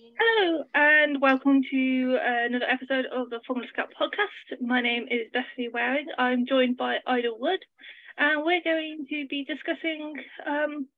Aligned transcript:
Hello, 0.00 0.64
and 0.74 1.20
welcome 1.20 1.60
to 1.70 2.16
uh, 2.16 2.46
another 2.46 2.64
episode 2.64 3.04
of 3.12 3.28
the 3.28 3.40
Formula 3.46 3.68
Scout 3.70 3.92
podcast. 4.00 4.58
My 4.58 4.80
name 4.80 5.04
is 5.10 5.28
Bethonie 5.34 5.70
Waring. 5.70 6.06
I'm 6.16 6.46
joined 6.46 6.78
by 6.78 6.98
Ida 7.06 7.28
Wood, 7.38 7.60
and 8.16 8.42
we're 8.42 8.62
going 8.62 9.06
to 9.10 9.26
be 9.28 9.44
discussing 9.44 10.14
um, 10.46 10.88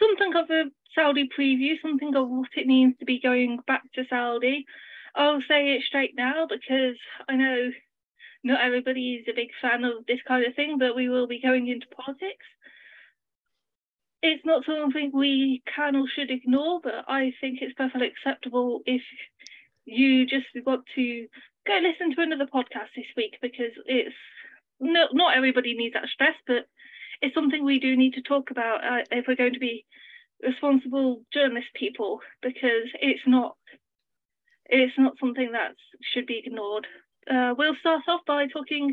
something 0.00 0.34
of 0.34 0.50
a 0.50 0.64
Saudi 0.96 1.28
preview, 1.28 1.80
something 1.80 2.14
of 2.16 2.28
what 2.28 2.48
it 2.56 2.66
means 2.66 2.94
to 2.98 3.04
be 3.04 3.20
going 3.20 3.60
back 3.68 3.82
to 3.94 4.02
Saudi. 4.10 4.64
I'll 5.14 5.40
say 5.48 5.74
it 5.74 5.84
straight 5.86 6.14
now 6.16 6.46
because 6.48 6.96
I 7.28 7.36
know 7.36 7.70
not 8.42 8.62
everybody 8.62 9.14
is 9.14 9.26
a 9.28 9.36
big 9.36 9.50
fan 9.62 9.84
of 9.84 10.06
this 10.08 10.20
kind 10.26 10.44
of 10.44 10.56
thing, 10.56 10.78
but 10.78 10.96
we 10.96 11.08
will 11.08 11.28
be 11.28 11.40
going 11.40 11.68
into 11.68 11.86
politics 11.88 12.46
it's 14.26 14.44
not 14.44 14.64
something 14.64 15.10
we 15.12 15.62
can 15.74 15.94
or 15.96 16.06
should 16.08 16.30
ignore, 16.30 16.80
but 16.82 17.04
I 17.06 17.32
think 17.40 17.58
it's 17.60 17.74
perfectly 17.74 18.08
acceptable 18.08 18.80
if 18.84 19.02
you 19.84 20.26
just 20.26 20.46
want 20.64 20.84
to 20.96 21.26
go 21.66 21.78
listen 21.80 22.14
to 22.14 22.22
another 22.22 22.46
podcast 22.46 22.90
this 22.96 23.06
week 23.16 23.36
because 23.40 23.72
it's 23.86 24.14
no, 24.80 25.06
not 25.12 25.36
everybody 25.36 25.74
needs 25.74 25.94
that 25.94 26.08
stress, 26.08 26.34
but 26.46 26.66
it's 27.22 27.34
something 27.34 27.64
we 27.64 27.78
do 27.78 27.96
need 27.96 28.14
to 28.14 28.22
talk 28.22 28.50
about 28.50 28.84
uh, 28.84 29.04
if 29.10 29.26
we're 29.26 29.36
going 29.36 29.54
to 29.54 29.60
be 29.60 29.84
responsible 30.42 31.22
journalist 31.32 31.68
people 31.74 32.20
because 32.42 32.90
it's 33.00 33.22
not 33.26 33.56
it's 34.66 34.98
not 34.98 35.14
something 35.20 35.52
that 35.52 35.74
should 36.12 36.26
be 36.26 36.42
ignored. 36.44 36.86
Uh, 37.30 37.54
we'll 37.56 37.76
start 37.76 38.02
off 38.08 38.20
by 38.26 38.46
talking 38.48 38.92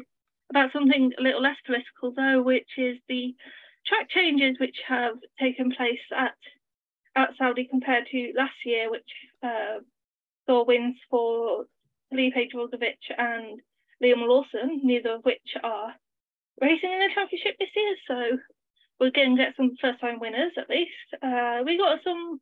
about 0.51 0.71
something 0.71 1.11
a 1.17 1.21
little 1.21 1.41
less 1.41 1.57
political 1.65 2.13
though, 2.15 2.41
which 2.43 2.69
is 2.77 2.97
the 3.09 3.35
track 3.87 4.09
changes 4.09 4.57
which 4.59 4.77
have 4.87 5.15
taken 5.39 5.71
place 5.71 5.99
at 6.15 6.35
at 7.15 7.29
Saudi 7.37 7.65
compared 7.69 8.07
to 8.11 8.33
last 8.35 8.55
year, 8.65 8.89
which 8.89 9.09
uh, 9.43 9.79
saw 10.47 10.65
wins 10.65 10.95
for 11.09 11.65
Felipe 12.09 12.51
Drugovich 12.51 13.05
and 13.17 13.59
Liam 14.03 14.27
Lawson, 14.27 14.81
neither 14.83 15.15
of 15.15 15.23
which 15.23 15.55
are 15.63 15.93
racing 16.59 16.91
in 16.91 16.99
the 16.99 17.13
championship 17.13 17.55
this 17.59 17.69
year. 17.75 17.95
So 18.07 18.37
we're 18.99 19.11
going 19.11 19.35
to 19.35 19.43
get 19.43 19.55
some 19.55 19.75
first 19.79 19.99
time 20.01 20.19
winners 20.19 20.53
at 20.57 20.69
least. 20.69 20.91
Uh, 21.21 21.61
we 21.65 21.77
got 21.77 21.99
some 22.03 22.39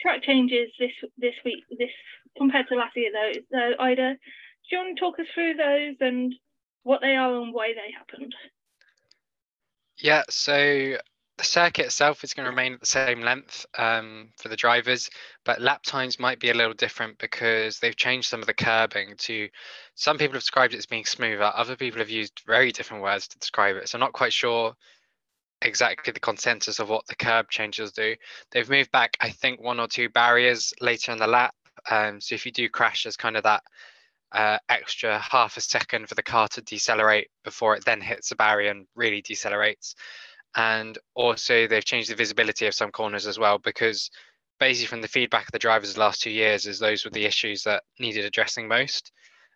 track 0.00 0.22
changes 0.22 0.70
this 0.78 0.92
this 1.18 1.34
week, 1.44 1.64
this 1.78 1.90
compared 2.36 2.68
to 2.68 2.76
last 2.76 2.96
year 2.96 3.10
though. 3.12 3.40
So 3.52 3.82
Ida, 3.82 4.14
do 4.14 4.76
you 4.76 4.78
want 4.78 4.96
to 4.96 5.00
talk 5.00 5.18
us 5.18 5.26
through 5.34 5.54
those 5.54 5.96
and 6.00 6.34
what 6.82 7.00
they 7.00 7.16
are 7.16 7.34
and 7.40 7.52
why 7.54 7.72
they 7.74 7.92
happened? 7.92 8.34
Yeah, 10.04 10.22
so 10.28 10.98
the 11.38 11.44
circuit 11.44 11.86
itself 11.86 12.24
is 12.24 12.34
going 12.34 12.44
to 12.44 12.50
remain 12.50 12.74
at 12.74 12.80
the 12.80 12.84
same 12.84 13.22
length 13.22 13.64
um, 13.78 14.28
for 14.36 14.48
the 14.50 14.56
drivers, 14.56 15.08
but 15.46 15.62
lap 15.62 15.82
times 15.82 16.20
might 16.20 16.38
be 16.38 16.50
a 16.50 16.54
little 16.54 16.74
different 16.74 17.16
because 17.16 17.78
they've 17.78 17.96
changed 17.96 18.28
some 18.28 18.40
of 18.40 18.46
the 18.46 18.52
curbing 18.52 19.14
to. 19.16 19.48
Some 19.94 20.18
people 20.18 20.34
have 20.34 20.42
described 20.42 20.74
it 20.74 20.76
as 20.76 20.84
being 20.84 21.06
smoother. 21.06 21.50
Other 21.54 21.74
people 21.74 22.00
have 22.00 22.10
used 22.10 22.42
very 22.46 22.70
different 22.70 23.02
words 23.02 23.28
to 23.28 23.38
describe 23.38 23.76
it. 23.76 23.88
So 23.88 23.96
I'm 23.96 24.00
not 24.00 24.12
quite 24.12 24.34
sure 24.34 24.74
exactly 25.62 26.12
the 26.12 26.20
consensus 26.20 26.80
of 26.80 26.90
what 26.90 27.06
the 27.06 27.16
curb 27.16 27.48
changes 27.48 27.90
do. 27.90 28.14
They've 28.50 28.68
moved 28.68 28.92
back, 28.92 29.16
I 29.22 29.30
think, 29.30 29.58
one 29.58 29.80
or 29.80 29.88
two 29.88 30.10
barriers 30.10 30.74
later 30.82 31.12
in 31.12 31.18
the 31.18 31.26
lap. 31.26 31.54
Um, 31.90 32.20
so 32.20 32.34
if 32.34 32.44
you 32.44 32.52
do 32.52 32.68
crash, 32.68 33.04
there's 33.04 33.16
kind 33.16 33.38
of 33.38 33.44
that 33.44 33.62
uh, 34.34 34.58
extra 34.68 35.18
half 35.18 35.56
a 35.56 35.60
second 35.60 36.08
for 36.08 36.16
the 36.16 36.22
car 36.22 36.48
to 36.48 36.60
decelerate 36.60 37.28
before 37.44 37.76
it 37.76 37.84
then 37.84 38.00
hits 38.00 38.28
the 38.28 38.36
barrier 38.36 38.70
and 38.70 38.86
really 38.94 39.22
decelerates. 39.22 39.94
And 40.56 40.98
also, 41.14 41.66
they've 41.66 41.84
changed 41.84 42.10
the 42.10 42.16
visibility 42.16 42.66
of 42.66 42.74
some 42.74 42.90
corners 42.90 43.26
as 43.26 43.38
well 43.38 43.58
because 43.58 44.10
basically, 44.60 44.86
from 44.88 45.02
the 45.02 45.08
feedback 45.08 45.46
of 45.46 45.52
the 45.52 45.58
drivers 45.58 45.94
the 45.94 46.00
last 46.00 46.22
two 46.22 46.30
years, 46.30 46.66
is 46.66 46.78
those 46.78 47.04
were 47.04 47.10
the 47.10 47.24
issues 47.24 47.62
that 47.64 47.84
needed 47.98 48.24
addressing 48.24 48.68
most. 48.68 49.12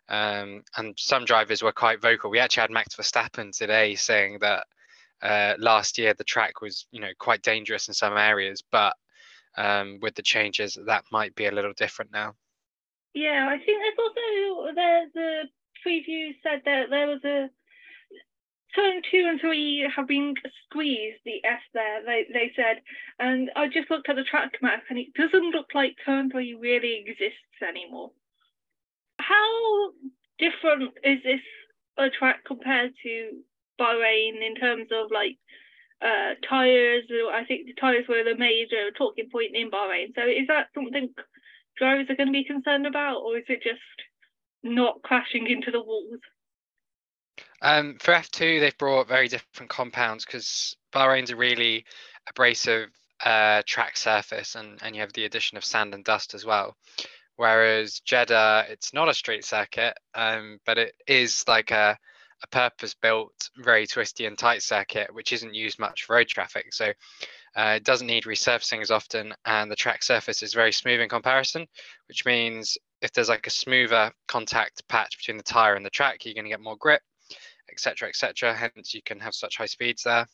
Um, 0.07 0.63
and 0.75 0.95
some 0.97 1.25
drivers 1.25 1.61
were 1.61 1.71
quite 1.71 2.01
vocal. 2.01 2.31
We 2.31 2.39
actually 2.39 2.61
had 2.61 2.71
Max 2.71 2.95
Verstappen 2.95 3.55
today 3.55 3.95
saying 3.95 4.39
that 4.41 4.63
uh, 5.21 5.53
last 5.59 5.97
year 5.97 6.13
the 6.13 6.23
track 6.23 6.61
was, 6.61 6.87
you 6.91 6.99
know, 6.99 7.11
quite 7.19 7.41
dangerous 7.41 7.87
in 7.87 7.93
some 7.93 8.17
areas, 8.17 8.63
but 8.71 8.93
um, 9.57 9.99
with 10.01 10.15
the 10.15 10.21
changes, 10.21 10.77
that 10.85 11.03
might 11.11 11.35
be 11.35 11.45
a 11.45 11.51
little 11.51 11.73
different 11.73 12.11
now. 12.11 12.33
Yeah, 13.13 13.47
I 13.49 13.57
think 13.57 13.81
there's 13.81 13.97
also 13.97 14.73
there's 14.75 15.15
a 15.15 15.43
preview 15.87 16.35
said 16.43 16.61
that 16.65 16.89
there 16.89 17.07
was 17.07 17.23
a 17.23 17.49
turn 18.75 19.01
two 19.09 19.25
and 19.27 19.39
three 19.41 19.89
have 19.95 20.07
been 20.07 20.33
squeezed 20.65 21.19
the 21.25 21.43
S 21.43 21.61
there, 21.73 22.03
they, 22.05 22.25
they 22.31 22.51
said. 22.55 22.81
And 23.17 23.49
I 23.55 23.67
just 23.67 23.89
looked 23.89 24.09
at 24.09 24.15
the 24.15 24.23
track 24.23 24.53
map 24.61 24.83
and 24.89 24.99
it 24.99 25.13
doesn't 25.13 25.51
look 25.51 25.67
like 25.73 25.95
turn 26.05 26.29
three 26.29 26.53
really 26.53 27.03
exists 27.05 27.61
anymore. 27.67 28.11
How 29.19 29.91
different 30.37 30.93
is 31.03 31.19
this 31.23 31.41
a 31.97 32.09
track 32.09 32.45
compared 32.45 32.93
to 33.03 33.31
Bahrain 33.79 34.45
in 34.45 34.55
terms 34.55 34.87
of 34.91 35.11
like 35.11 35.37
uh, 36.01 36.35
tires? 36.47 37.03
I 37.33 37.43
think 37.45 37.65
the 37.65 37.73
tires 37.73 38.05
were 38.07 38.23
the 38.23 38.37
major 38.37 38.91
talking 38.97 39.29
point 39.31 39.55
in 39.55 39.71
Bahrain. 39.71 40.13
So 40.15 40.21
is 40.23 40.47
that 40.47 40.67
something 40.75 41.09
drivers 41.79 42.07
are 42.09 42.15
going 42.15 42.27
to 42.27 42.33
be 42.33 42.43
concerned 42.43 42.85
about, 42.85 43.21
or 43.21 43.37
is 43.37 43.45
it 43.47 43.63
just 43.63 43.79
not 44.61 45.01
crashing 45.01 45.47
into 45.47 45.71
the 45.71 45.81
walls? 45.81 46.19
Um, 47.61 47.97
for 47.99 48.13
F2, 48.13 48.59
they've 48.59 48.77
brought 48.77 49.07
very 49.07 49.27
different 49.27 49.69
compounds 49.69 50.25
because 50.25 50.75
Bahrain's 50.93 51.31
a 51.31 51.35
really 51.35 51.85
abrasive 52.29 52.89
uh, 53.23 53.63
track 53.65 53.97
surface, 53.97 54.55
and, 54.55 54.79
and 54.81 54.95
you 54.95 55.01
have 55.01 55.13
the 55.13 55.25
addition 55.25 55.57
of 55.57 55.65
sand 55.65 55.93
and 55.93 56.03
dust 56.03 56.33
as 56.33 56.45
well. 56.45 56.75
Whereas 57.35 58.01
Jeddah, 58.01 58.65
it's 58.69 58.93
not 58.93 59.09
a 59.09 59.13
street 59.13 59.45
circuit, 59.45 59.93
um, 60.13 60.59
but 60.65 60.77
it 60.77 60.93
is 61.07 61.45
like 61.47 61.71
a, 61.71 61.97
a 62.43 62.47
purpose 62.47 62.93
built, 62.93 63.49
very 63.57 63.85
twisty 63.85 64.25
and 64.25 64.37
tight 64.37 64.61
circuit, 64.61 65.13
which 65.13 65.33
isn't 65.33 65.53
used 65.53 65.79
much 65.79 66.03
for 66.03 66.15
road 66.15 66.27
traffic. 66.27 66.73
So 66.73 66.93
uh, 67.55 67.73
it 67.77 67.83
doesn't 67.83 68.07
need 68.07 68.23
resurfacing 68.23 68.81
as 68.81 68.91
often, 68.91 69.33
and 69.45 69.69
the 69.69 69.75
track 69.75 70.03
surface 70.03 70.43
is 70.43 70.53
very 70.53 70.71
smooth 70.71 71.01
in 71.01 71.09
comparison, 71.09 71.67
which 72.07 72.25
means 72.25 72.77
if 73.01 73.11
there's 73.13 73.29
like 73.29 73.47
a 73.47 73.51
smoother 73.51 74.11
contact 74.27 74.87
patch 74.87 75.17
between 75.17 75.37
the 75.37 75.43
tire 75.43 75.75
and 75.75 75.85
the 75.85 75.89
track, 75.89 76.25
you're 76.25 76.33
going 76.33 76.45
to 76.45 76.49
get 76.49 76.61
more 76.61 76.77
grip, 76.77 77.01
etc., 77.71 78.09
etc. 78.09 78.53
Hence, 78.53 78.93
you 78.93 79.01
can 79.03 79.19
have 79.19 79.33
such 79.33 79.57
high 79.57 79.65
speeds 79.65 80.03
there. 80.03 80.25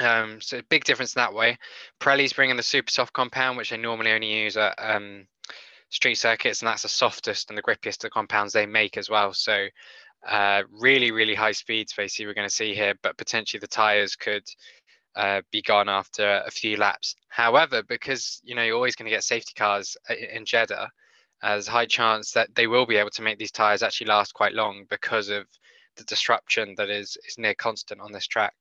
Um, 0.00 0.40
so 0.40 0.60
big 0.70 0.84
difference 0.84 1.14
in 1.14 1.20
that 1.20 1.34
way. 1.34 1.58
Pirelli's 2.00 2.32
bringing 2.32 2.56
the 2.56 2.62
super 2.62 2.90
soft 2.90 3.12
compound, 3.12 3.56
which 3.56 3.70
they 3.70 3.76
normally 3.76 4.12
only 4.12 4.32
use 4.32 4.56
at 4.56 4.74
um, 4.78 5.26
street 5.90 6.14
circuits, 6.14 6.62
and 6.62 6.68
that's 6.68 6.82
the 6.82 6.88
softest 6.88 7.50
and 7.50 7.58
the 7.58 7.62
grippiest 7.62 7.96
of 7.96 8.00
the 8.00 8.10
compounds 8.10 8.52
they 8.52 8.66
make 8.66 8.96
as 8.96 9.10
well. 9.10 9.32
So 9.34 9.66
uh, 10.26 10.62
really, 10.70 11.10
really 11.10 11.34
high 11.34 11.52
speeds, 11.52 11.92
basically, 11.92 12.26
we're 12.26 12.34
going 12.34 12.48
to 12.48 12.54
see 12.54 12.74
here, 12.74 12.94
but 13.02 13.16
potentially 13.16 13.58
the 13.58 13.66
tires 13.66 14.16
could 14.16 14.44
uh, 15.16 15.42
be 15.50 15.62
gone 15.62 15.88
after 15.88 16.42
a 16.46 16.50
few 16.50 16.76
laps. 16.76 17.16
However, 17.28 17.82
because 17.82 18.40
you 18.44 18.54
know 18.54 18.62
you're 18.62 18.76
always 18.76 18.96
going 18.96 19.06
to 19.06 19.14
get 19.14 19.24
safety 19.24 19.52
cars 19.56 19.96
uh, 20.08 20.14
in 20.14 20.44
Jeddah, 20.44 20.90
there's 21.42 21.68
a 21.68 21.72
high 21.72 21.86
chance 21.86 22.32
that 22.32 22.54
they 22.54 22.66
will 22.66 22.86
be 22.86 22.96
able 22.96 23.10
to 23.10 23.22
make 23.22 23.38
these 23.38 23.50
tires 23.50 23.82
actually 23.82 24.06
last 24.06 24.32
quite 24.32 24.54
long 24.54 24.86
because 24.88 25.28
of 25.28 25.46
the 25.96 26.04
disruption 26.04 26.74
that 26.76 26.88
is 26.88 27.16
is 27.28 27.36
near 27.38 27.54
constant 27.54 28.00
on 28.00 28.12
this 28.12 28.26
track. 28.26 28.54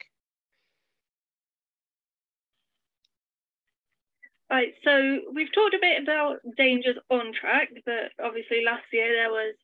Right, 4.50 4.74
so 4.84 5.20
we've 5.34 5.54
talked 5.54 5.76
a 5.76 5.80
bit 5.80 6.04
about 6.04 6.40
dangers 6.58 6.98
on 7.10 7.32
track, 7.32 7.70
but 7.86 8.12
obviously 8.22 8.66
last 8.66 8.84
year 8.92 9.14
there 9.14 9.30
was 9.30 9.56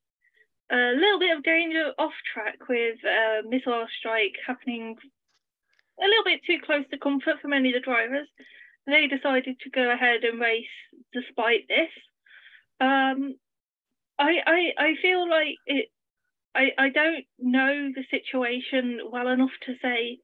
a 0.71 0.93
little 0.95 1.19
bit 1.19 1.37
of 1.37 1.43
danger 1.43 1.93
off 1.97 2.13
track 2.33 2.67
with 2.67 2.97
a 3.03 3.41
missile 3.47 3.87
strike 3.99 4.35
happening 4.45 4.95
a 6.01 6.05
little 6.05 6.23
bit 6.23 6.41
too 6.45 6.59
close 6.65 6.85
to 6.91 6.97
comfort 6.97 7.41
for 7.41 7.47
many 7.47 7.69
of 7.69 7.73
the 7.75 7.79
drivers. 7.79 8.27
They 8.85 9.07
decided 9.07 9.59
to 9.61 9.69
go 9.69 9.89
ahead 9.91 10.23
and 10.23 10.39
race 10.39 10.65
despite 11.13 11.67
this. 11.67 11.89
Um, 12.79 13.35
I, 14.19 14.37
I 14.45 14.59
I 14.77 14.95
feel 15.01 15.29
like 15.29 15.55
it. 15.65 15.89
I, 16.55 16.71
I 16.77 16.89
don't 16.89 17.25
know 17.37 17.91
the 17.93 18.03
situation 18.09 18.99
well 19.11 19.27
enough 19.27 19.51
to 19.67 19.75
say 19.81 20.19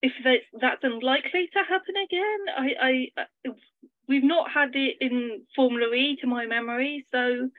if 0.00 0.12
that's, 0.24 0.44
that's 0.60 0.84
unlikely 0.84 1.48
to 1.52 1.58
happen 1.68 1.94
again. 2.04 2.38
I, 2.56 3.10
I 3.46 3.52
we've 4.06 4.24
not 4.24 4.50
had 4.50 4.74
it 4.74 4.96
in 5.00 5.42
Formula 5.54 5.92
E 5.92 6.16
to 6.20 6.26
my 6.26 6.46
memory, 6.46 7.04
so 7.10 7.50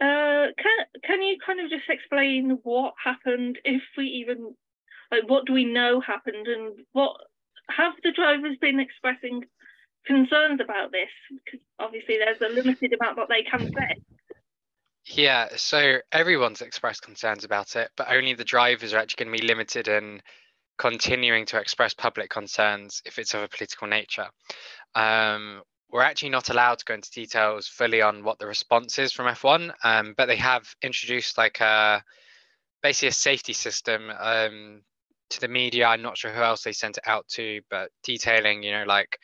uh, 0.00 0.46
can 0.56 0.97
you 1.28 1.38
kind 1.44 1.60
of 1.60 1.70
just 1.70 1.88
explain 1.88 2.58
what 2.62 2.94
happened 3.02 3.58
if 3.64 3.82
we 3.96 4.04
even 4.06 4.54
like 5.10 5.28
what 5.28 5.46
do 5.46 5.52
we 5.52 5.64
know 5.64 6.00
happened 6.00 6.46
and 6.46 6.80
what 6.92 7.16
have 7.70 7.94
the 8.02 8.12
drivers 8.12 8.56
been 8.60 8.80
expressing 8.80 9.44
concerns 10.06 10.60
about 10.60 10.90
this? 10.92 11.08
Because 11.44 11.60
obviously 11.78 12.18
there's 12.18 12.40
a 12.40 12.52
limited 12.52 12.94
amount 12.98 13.16
that 13.16 13.28
they 13.28 13.42
can 13.42 13.72
say. 13.72 13.94
Yeah 15.06 15.48
so 15.56 15.98
everyone's 16.12 16.60
expressed 16.60 17.02
concerns 17.02 17.44
about 17.44 17.76
it 17.76 17.90
but 17.96 18.12
only 18.12 18.34
the 18.34 18.44
drivers 18.44 18.92
are 18.92 18.98
actually 18.98 19.24
going 19.24 19.36
to 19.36 19.42
be 19.42 19.48
limited 19.48 19.88
in 19.88 20.20
continuing 20.78 21.44
to 21.46 21.58
express 21.58 21.92
public 21.92 22.30
concerns 22.30 23.02
if 23.04 23.18
it's 23.18 23.34
of 23.34 23.42
a 23.42 23.48
political 23.48 23.88
nature. 23.88 24.28
Um, 24.94 25.62
we're 25.90 26.02
actually 26.02 26.30
not 26.30 26.50
allowed 26.50 26.78
to 26.78 26.84
go 26.84 26.94
into 26.94 27.10
details 27.10 27.66
fully 27.66 28.02
on 28.02 28.22
what 28.22 28.38
the 28.38 28.46
response 28.46 28.98
is 28.98 29.12
from 29.12 29.26
F1, 29.26 29.72
um, 29.84 30.14
but 30.16 30.26
they 30.26 30.36
have 30.36 30.66
introduced 30.82 31.38
like 31.38 31.60
a 31.60 32.02
basically 32.82 33.08
a 33.08 33.12
safety 33.12 33.52
system 33.52 34.10
um, 34.18 34.82
to 35.30 35.40
the 35.40 35.48
media. 35.48 35.86
I'm 35.86 36.02
not 36.02 36.18
sure 36.18 36.30
who 36.30 36.42
else 36.42 36.62
they 36.62 36.72
sent 36.72 36.98
it 36.98 37.04
out 37.06 37.26
to, 37.28 37.60
but 37.70 37.90
detailing, 38.02 38.62
you 38.62 38.72
know, 38.72 38.84
like 38.86 39.18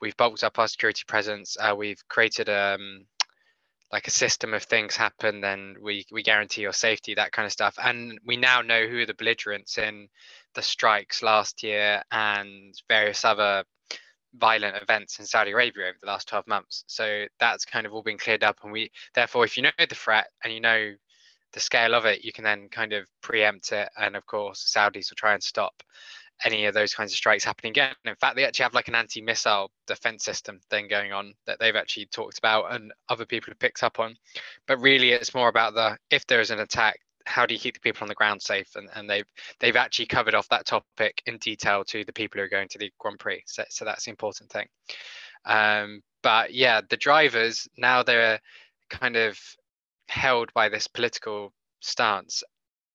we've 0.00 0.16
bulked 0.16 0.42
up 0.42 0.58
our 0.58 0.68
security 0.68 1.02
presence. 1.06 1.56
Uh, 1.60 1.74
we've 1.76 2.02
created 2.08 2.48
um, 2.48 3.06
like 3.92 4.08
a 4.08 4.10
system 4.10 4.54
of 4.54 4.62
things 4.62 4.96
happen, 4.96 5.40
then 5.40 5.76
we 5.82 6.06
we 6.10 6.22
guarantee 6.22 6.62
your 6.62 6.72
safety, 6.72 7.14
that 7.14 7.32
kind 7.32 7.46
of 7.46 7.52
stuff. 7.52 7.76
And 7.82 8.18
we 8.26 8.36
now 8.36 8.62
know 8.62 8.86
who 8.86 9.00
are 9.00 9.06
the 9.06 9.14
belligerents 9.14 9.78
in 9.78 10.08
the 10.54 10.62
strikes 10.62 11.22
last 11.22 11.62
year 11.62 12.02
and 12.10 12.74
various 12.88 13.24
other 13.24 13.64
violent 14.38 14.80
events 14.80 15.18
in 15.18 15.26
Saudi 15.26 15.52
Arabia 15.52 15.86
over 15.86 15.98
the 16.00 16.06
last 16.06 16.28
12 16.28 16.46
months. 16.46 16.84
So 16.86 17.24
that's 17.40 17.64
kind 17.64 17.86
of 17.86 17.92
all 17.92 18.02
been 18.02 18.18
cleared 18.18 18.44
up. 18.44 18.58
And 18.62 18.72
we, 18.72 18.90
therefore, 19.14 19.44
if 19.44 19.56
you 19.56 19.62
know 19.62 19.70
the 19.78 19.94
threat 19.94 20.28
and 20.44 20.52
you 20.52 20.60
know 20.60 20.92
the 21.52 21.60
scale 21.60 21.94
of 21.94 22.04
it, 22.04 22.24
you 22.24 22.32
can 22.32 22.44
then 22.44 22.68
kind 22.70 22.92
of 22.92 23.06
preempt 23.22 23.72
it. 23.72 23.88
And 23.96 24.16
of 24.16 24.26
course, 24.26 24.72
Saudis 24.74 25.10
will 25.10 25.16
try 25.16 25.34
and 25.34 25.42
stop 25.42 25.82
any 26.44 26.66
of 26.66 26.74
those 26.74 26.92
kinds 26.94 27.12
of 27.12 27.16
strikes 27.16 27.44
happening 27.44 27.70
again. 27.70 27.94
In 28.04 28.14
fact, 28.16 28.36
they 28.36 28.44
actually 28.44 28.64
have 28.64 28.74
like 28.74 28.88
an 28.88 28.94
anti-missile 28.94 29.70
defense 29.86 30.24
system 30.24 30.60
thing 30.70 30.86
going 30.88 31.12
on 31.12 31.32
that 31.46 31.58
they've 31.58 31.76
actually 31.76 32.06
talked 32.06 32.38
about 32.38 32.74
and 32.74 32.92
other 33.08 33.24
people 33.24 33.50
have 33.50 33.58
picked 33.58 33.82
up 33.82 33.98
on. 33.98 34.16
But 34.66 34.80
really, 34.80 35.12
it's 35.12 35.34
more 35.34 35.48
about 35.48 35.74
the 35.74 35.96
if 36.10 36.26
there 36.26 36.40
is 36.40 36.50
an 36.50 36.60
attack, 36.60 36.98
how 37.26 37.44
do 37.44 37.54
you 37.54 37.60
keep 37.60 37.74
the 37.74 37.80
people 37.80 38.04
on 38.04 38.08
the 38.08 38.14
ground 38.14 38.40
safe? 38.40 38.76
And, 38.76 38.88
and 38.94 39.10
they've 39.10 39.26
they've 39.60 39.76
actually 39.76 40.06
covered 40.06 40.34
off 40.34 40.48
that 40.48 40.66
topic 40.66 41.22
in 41.26 41.38
detail 41.38 41.84
to 41.84 42.04
the 42.04 42.12
people 42.12 42.38
who 42.38 42.44
are 42.44 42.48
going 42.48 42.68
to 42.68 42.78
the 42.78 42.92
Grand 42.98 43.18
Prix. 43.18 43.42
So, 43.46 43.64
so 43.68 43.84
that's 43.84 44.04
the 44.04 44.10
important 44.10 44.50
thing. 44.50 44.68
Um, 45.44 46.02
but 46.22 46.54
yeah, 46.54 46.80
the 46.88 46.96
drivers 46.96 47.68
now 47.76 48.02
they're 48.02 48.40
kind 48.88 49.16
of 49.16 49.38
held 50.08 50.52
by 50.54 50.68
this 50.68 50.86
political 50.86 51.52
stance. 51.80 52.42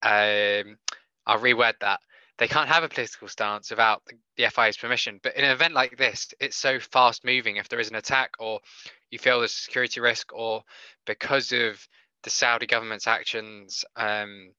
Um, 0.01 0.77
I'll 1.25 1.39
reword 1.39 1.75
that. 1.81 1.99
They 2.37 2.47
can't 2.47 2.69
have 2.69 2.83
a 2.83 2.89
political 2.89 3.27
stance 3.27 3.69
without 3.69 4.01
the, 4.07 4.49
FIA's 4.49 4.77
permission. 4.77 5.19
But 5.21 5.35
in 5.35 5.43
an 5.43 5.51
event 5.51 5.75
like 5.75 5.97
this, 5.97 6.33
it's 6.39 6.57
so 6.57 6.79
fast 6.79 7.23
moving. 7.23 7.57
If 7.57 7.69
there 7.69 7.79
is 7.79 7.89
an 7.89 7.95
attack, 7.95 8.31
or 8.39 8.59
you 9.11 9.19
feel 9.19 9.39
there's 9.39 9.53
a 9.53 9.55
security 9.55 9.99
risk, 9.99 10.33
or 10.33 10.63
because 11.05 11.51
of 11.51 11.87
the 12.23 12.29
Saudi 12.29 12.65
government's 12.65 13.07
actions, 13.07 13.83
um, 13.95 14.51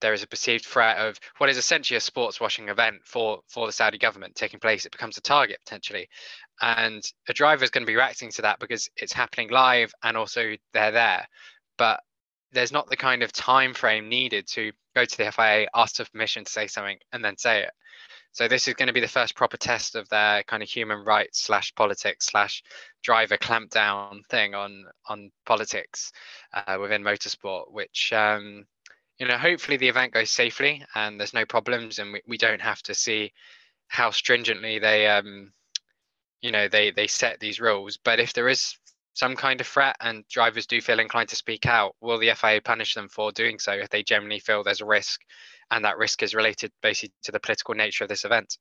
there 0.00 0.12
is 0.12 0.22
a 0.22 0.26
perceived 0.26 0.66
threat 0.66 0.98
of 0.98 1.18
what 1.38 1.48
is 1.48 1.56
essentially 1.56 1.96
a 1.96 2.00
sports 2.00 2.40
washing 2.40 2.68
event 2.68 2.96
for 3.04 3.40
for 3.48 3.66
the 3.66 3.72
Saudi 3.72 3.98
government 3.98 4.34
taking 4.34 4.60
place. 4.60 4.84
It 4.84 4.92
becomes 4.92 5.16
a 5.16 5.22
target 5.22 5.58
potentially, 5.64 6.08
and 6.60 7.02
a 7.28 7.32
driver 7.32 7.64
is 7.64 7.70
going 7.70 7.84
to 7.84 7.90
be 7.90 7.96
reacting 7.96 8.30
to 8.32 8.42
that 8.42 8.58
because 8.58 8.88
it's 8.96 9.12
happening 9.12 9.50
live 9.50 9.92
and 10.02 10.16
also 10.16 10.54
they're 10.72 10.90
there. 10.90 11.26
But 11.78 12.00
there's 12.54 12.72
not 12.72 12.88
the 12.88 12.96
kind 12.96 13.22
of 13.22 13.32
time 13.32 13.74
frame 13.74 14.08
needed 14.08 14.46
to 14.48 14.72
go 14.94 15.04
to 15.04 15.18
the 15.18 15.30
FIA, 15.30 15.66
ask 15.74 15.96
for 15.96 16.04
permission 16.10 16.44
to 16.44 16.50
say 16.50 16.66
something, 16.66 16.98
and 17.12 17.24
then 17.24 17.36
say 17.36 17.62
it. 17.62 17.72
So 18.32 18.48
this 18.48 18.66
is 18.66 18.74
going 18.74 18.88
to 18.88 18.92
be 18.92 19.00
the 19.00 19.06
first 19.06 19.36
proper 19.36 19.56
test 19.56 19.94
of 19.94 20.08
their 20.08 20.42
kind 20.44 20.62
of 20.62 20.68
human 20.68 21.04
rights 21.04 21.42
slash 21.42 21.72
politics 21.74 22.26
slash 22.26 22.62
driver 23.02 23.36
clampdown 23.36 24.26
thing 24.26 24.54
on 24.54 24.84
on 25.08 25.30
politics 25.46 26.10
uh, 26.52 26.78
within 26.80 27.02
motorsport, 27.02 27.70
which 27.70 28.12
um, 28.12 28.66
you 29.18 29.26
know 29.28 29.38
hopefully 29.38 29.76
the 29.76 29.88
event 29.88 30.12
goes 30.12 30.30
safely 30.30 30.84
and 30.96 31.18
there's 31.18 31.34
no 31.34 31.46
problems 31.46 32.00
and 32.00 32.12
we, 32.12 32.22
we 32.26 32.36
don't 32.36 32.60
have 32.60 32.82
to 32.82 32.94
see 32.94 33.32
how 33.86 34.10
stringently 34.10 34.80
they 34.80 35.06
um, 35.06 35.52
you 36.40 36.50
know 36.50 36.66
they 36.66 36.90
they 36.90 37.06
set 37.06 37.38
these 37.38 37.60
rules. 37.60 37.98
But 37.98 38.18
if 38.18 38.32
there 38.32 38.48
is 38.48 38.76
some 39.14 39.36
kind 39.36 39.60
of 39.60 39.66
threat 39.66 39.96
and 40.00 40.26
drivers 40.28 40.66
do 40.66 40.80
feel 40.80 41.00
inclined 41.00 41.28
to 41.30 41.36
speak 41.36 41.66
out, 41.66 41.94
will 42.00 42.18
the 42.18 42.32
FIA 42.34 42.60
punish 42.60 42.94
them 42.94 43.08
for 43.08 43.32
doing 43.32 43.58
so 43.58 43.72
if 43.72 43.88
they 43.90 44.02
generally 44.02 44.40
feel 44.40 44.62
there's 44.62 44.80
a 44.80 44.86
risk 44.86 45.20
and 45.70 45.84
that 45.84 45.96
risk 45.96 46.22
is 46.22 46.34
related 46.34 46.72
basically 46.82 47.14
to 47.22 47.32
the 47.32 47.40
political 47.40 47.74
nature 47.74 48.04
of 48.04 48.08
this 48.08 48.24
event. 48.24 48.58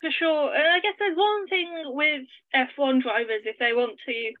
For 0.00 0.10
sure, 0.10 0.54
and 0.54 0.68
I 0.68 0.80
guess 0.80 0.94
there's 0.98 1.16
one 1.16 1.48
thing 1.48 1.70
with 1.86 2.22
F1 2.54 3.02
drivers 3.02 3.42
if 3.44 3.58
they 3.58 3.72
want 3.72 3.98
to, 4.06 4.32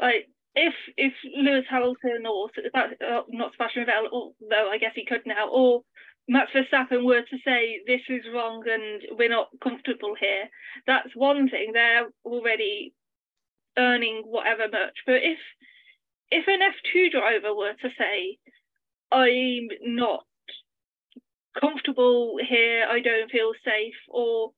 like 0.00 0.28
if 0.54 0.74
if 0.96 1.12
Lewis 1.36 1.64
Hamilton 1.68 2.24
or 2.26 2.48
uh, 2.74 3.22
not 3.28 3.52
Sebastian 3.52 3.84
Vettel, 3.86 4.10
although 4.12 4.70
I 4.70 4.78
guess 4.78 4.92
he 4.94 5.04
could 5.04 5.22
now, 5.26 5.48
or 5.48 5.82
Max 6.28 6.52
Verstappen 6.52 7.04
were 7.04 7.20
to 7.20 7.38
say 7.44 7.80
this 7.86 8.00
is 8.08 8.24
wrong 8.32 8.64
and 8.66 9.18
we're 9.18 9.28
not 9.28 9.48
comfortable 9.62 10.14
here, 10.18 10.48
that's 10.86 11.10
one 11.14 11.50
thing. 11.50 11.72
They're 11.72 12.08
already 12.24 12.94
earning 13.78 14.22
whatever 14.26 14.68
much. 14.70 14.96
But 15.06 15.22
if 15.22 15.38
if 16.30 16.46
an 16.48 16.60
F2 16.60 17.12
driver 17.12 17.54
were 17.54 17.74
to 17.74 17.88
say, 17.98 18.38
I'm 19.12 19.68
not 19.82 20.24
comfortable 21.60 22.36
here, 22.46 22.86
I 22.90 23.00
don't 23.00 23.30
feel 23.30 23.52
safe, 23.64 23.94
or 24.08 24.52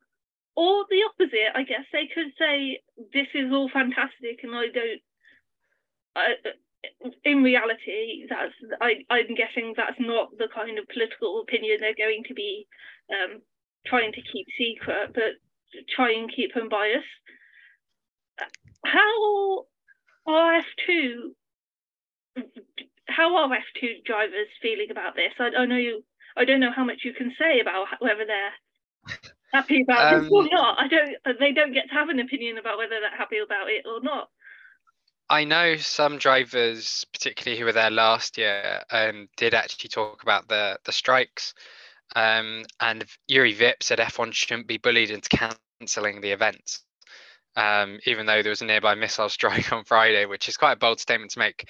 or 0.56 0.86
the 0.88 1.04
opposite, 1.04 1.52
I 1.54 1.64
guess 1.64 1.84
they 1.92 2.08
could 2.12 2.32
say 2.38 2.80
this 3.12 3.28
is 3.34 3.52
all 3.52 3.68
fantastic 3.72 4.40
and 4.42 4.54
I 4.54 4.66
don't. 4.72 5.00
I, 6.16 6.28
in 7.24 7.42
reality, 7.42 8.26
that's 8.28 8.54
I, 8.80 9.04
I'm 9.10 9.34
guessing 9.34 9.74
that's 9.76 10.00
not 10.00 10.30
the 10.38 10.48
kind 10.54 10.78
of 10.78 10.88
political 10.88 11.40
opinion 11.40 11.78
they're 11.80 11.98
going 11.98 12.22
to 12.28 12.34
be 12.34 12.66
um, 13.10 13.42
trying 13.86 14.12
to 14.12 14.22
keep 14.32 14.46
secret, 14.58 15.12
but 15.14 15.36
try 15.94 16.12
and 16.12 16.32
keep 16.34 16.56
unbiased. 16.56 17.04
How 18.86 19.64
are 20.26 20.60
F2 20.60 21.32
how 23.08 23.36
are 23.36 23.48
F2 23.48 24.04
drivers 24.04 24.48
feeling 24.60 24.90
about 24.90 25.14
this? 25.14 25.32
I, 25.38 25.50
I 25.58 25.66
know 25.66 25.76
you 25.76 26.02
I 26.36 26.44
don't 26.44 26.60
know 26.60 26.72
how 26.74 26.84
much 26.84 27.00
you 27.04 27.14
can 27.14 27.32
say 27.38 27.60
about 27.60 27.86
whether 27.98 28.24
they're 28.26 29.16
happy 29.52 29.82
about 29.82 30.14
um, 30.14 30.22
this 30.22 30.32
or 30.32 30.46
not. 30.50 30.78
I 30.78 30.88
don't. 30.88 31.38
They 31.38 31.52
don't 31.52 31.72
get 31.72 31.88
to 31.88 31.94
have 31.94 32.08
an 32.08 32.20
opinion 32.20 32.58
about 32.58 32.78
whether 32.78 33.00
they're 33.00 33.16
happy 33.16 33.38
about 33.38 33.68
it 33.68 33.84
or 33.86 34.00
not. 34.02 34.28
I 35.28 35.44
know 35.44 35.76
some 35.76 36.18
drivers, 36.18 37.04
particularly 37.12 37.58
who 37.58 37.64
were 37.64 37.72
there 37.72 37.90
last 37.90 38.38
year, 38.38 38.82
um, 38.90 39.28
did 39.36 39.54
actually 39.54 39.88
talk 39.88 40.22
about 40.22 40.48
the 40.48 40.78
the 40.84 40.92
strikes. 40.92 41.54
Um, 42.14 42.64
and 42.80 43.04
Jüri 43.28 43.54
Vip 43.54 43.82
said 43.82 43.98
F1 43.98 44.32
shouldn't 44.32 44.68
be 44.68 44.78
bullied 44.78 45.10
into 45.10 45.28
cancelling 45.80 46.20
the 46.20 46.30
event, 46.30 46.78
um, 47.56 47.98
even 48.06 48.26
though 48.26 48.42
there 48.42 48.50
was 48.50 48.62
a 48.62 48.66
nearby 48.66 48.94
missile 48.94 49.28
strike 49.30 49.72
on 49.72 49.84
Friday, 49.84 50.26
which 50.26 50.48
is 50.48 50.56
quite 50.56 50.72
a 50.72 50.76
bold 50.76 51.00
statement 51.00 51.32
to 51.32 51.38
make. 51.38 51.68